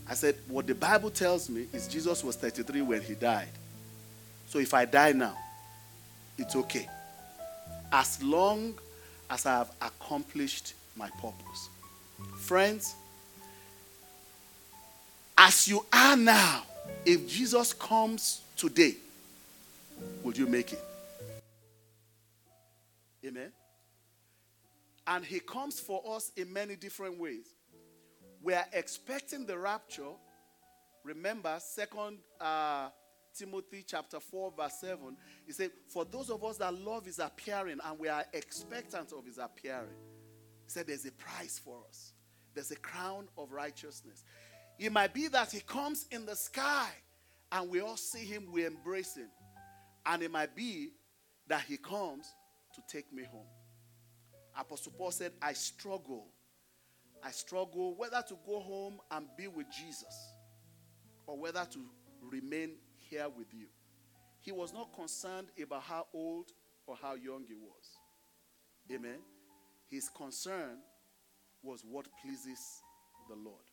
I 0.08 0.14
said, 0.14 0.36
What 0.48 0.66
the 0.66 0.74
Bible 0.74 1.10
tells 1.10 1.48
me 1.48 1.66
is 1.72 1.86
Jesus 1.86 2.24
was 2.24 2.36
33 2.36 2.82
when 2.82 3.02
he 3.02 3.14
died. 3.14 3.48
So 4.48 4.58
if 4.58 4.74
I 4.74 4.84
die 4.84 5.12
now, 5.12 5.36
it's 6.36 6.56
okay. 6.56 6.88
As 7.92 8.22
long 8.22 8.74
as 9.30 9.46
I 9.46 9.58
have 9.58 9.70
accomplished 9.80 10.74
my 10.96 11.08
purpose. 11.10 11.68
Friends, 12.38 12.94
as 15.36 15.68
you 15.68 15.84
are 15.92 16.16
now, 16.16 16.62
if 17.04 17.28
Jesus 17.28 17.72
comes 17.72 18.42
today, 18.56 18.96
would 20.22 20.36
you 20.36 20.46
make 20.46 20.72
it? 20.72 20.82
Amen. 23.24 23.52
And 25.06 25.24
he 25.24 25.40
comes 25.40 25.80
for 25.80 26.02
us 26.14 26.32
in 26.36 26.52
many 26.52 26.76
different 26.76 27.18
ways 27.18 27.54
we 28.42 28.54
are 28.54 28.66
expecting 28.72 29.46
the 29.46 29.58
rapture. 29.58 30.12
Remember, 31.04 31.56
Second 31.60 32.18
uh, 32.40 32.88
Timothy 33.36 33.84
chapter 33.86 34.20
4, 34.20 34.52
verse 34.56 34.80
7. 34.80 35.16
He 35.46 35.52
said, 35.52 35.70
For 35.88 36.04
those 36.04 36.30
of 36.30 36.44
us 36.44 36.58
that 36.58 36.74
love 36.74 37.06
is 37.06 37.18
appearing 37.18 37.78
and 37.84 37.98
we 37.98 38.08
are 38.08 38.24
expectant 38.32 39.12
of 39.12 39.24
his 39.24 39.38
appearing, 39.38 39.96
he 40.64 40.70
said, 40.70 40.86
There's 40.86 41.06
a 41.06 41.12
prize 41.12 41.60
for 41.62 41.78
us. 41.88 42.12
There's 42.54 42.70
a 42.70 42.76
crown 42.76 43.28
of 43.36 43.52
righteousness. 43.52 44.24
It 44.78 44.92
might 44.92 45.12
be 45.12 45.28
that 45.28 45.52
he 45.52 45.60
comes 45.60 46.06
in 46.10 46.26
the 46.26 46.36
sky 46.36 46.88
and 47.50 47.68
we 47.70 47.80
all 47.80 47.96
see 47.96 48.24
him, 48.24 48.46
we 48.52 48.64
embrace 48.64 49.16
him. 49.16 49.28
And 50.06 50.22
it 50.22 50.30
might 50.30 50.54
be 50.54 50.90
that 51.48 51.62
he 51.62 51.76
comes 51.76 52.26
to 52.74 52.82
take 52.88 53.12
me 53.12 53.24
home. 53.24 53.46
Apostle 54.58 54.92
Paul 54.96 55.10
said, 55.10 55.32
I 55.42 55.52
struggle 55.52 56.26
I 57.22 57.30
struggle 57.30 57.94
whether 57.96 58.22
to 58.28 58.38
go 58.46 58.60
home 58.60 59.00
and 59.10 59.26
be 59.36 59.48
with 59.48 59.66
Jesus 59.70 60.32
or 61.26 61.36
whether 61.36 61.66
to 61.72 61.78
remain 62.22 62.72
here 62.96 63.26
with 63.28 63.52
you. 63.52 63.66
he 64.40 64.52
was 64.52 64.72
not 64.72 64.94
concerned 64.94 65.48
about 65.60 65.82
how 65.82 66.06
old 66.14 66.52
or 66.86 66.96
how 67.00 67.14
young 67.14 67.44
he 67.46 67.54
was. 67.54 67.98
Amen. 68.90 69.18
His 69.88 70.08
concern 70.08 70.78
was 71.62 71.82
what 71.84 72.06
pleases 72.22 72.60
the 73.28 73.34
Lord. 73.34 73.64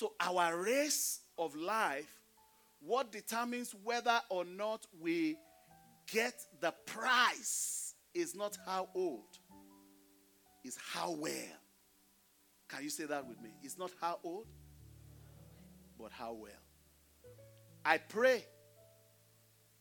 So, 0.00 0.14
our 0.18 0.56
race 0.56 1.20
of 1.36 1.54
life, 1.54 2.08
what 2.80 3.12
determines 3.12 3.74
whether 3.84 4.18
or 4.30 4.46
not 4.46 4.86
we 4.98 5.36
get 6.10 6.32
the 6.62 6.72
prize 6.86 7.94
is 8.14 8.34
not 8.34 8.56
how 8.64 8.88
old, 8.94 9.36
is 10.64 10.78
how 10.94 11.10
well. 11.10 11.60
Can 12.66 12.82
you 12.82 12.88
say 12.88 13.04
that 13.04 13.28
with 13.28 13.42
me? 13.42 13.50
It's 13.62 13.76
not 13.76 13.90
how 14.00 14.20
old, 14.24 14.46
but 15.98 16.12
how 16.12 16.32
well. 16.32 16.52
I 17.84 17.98
pray 17.98 18.42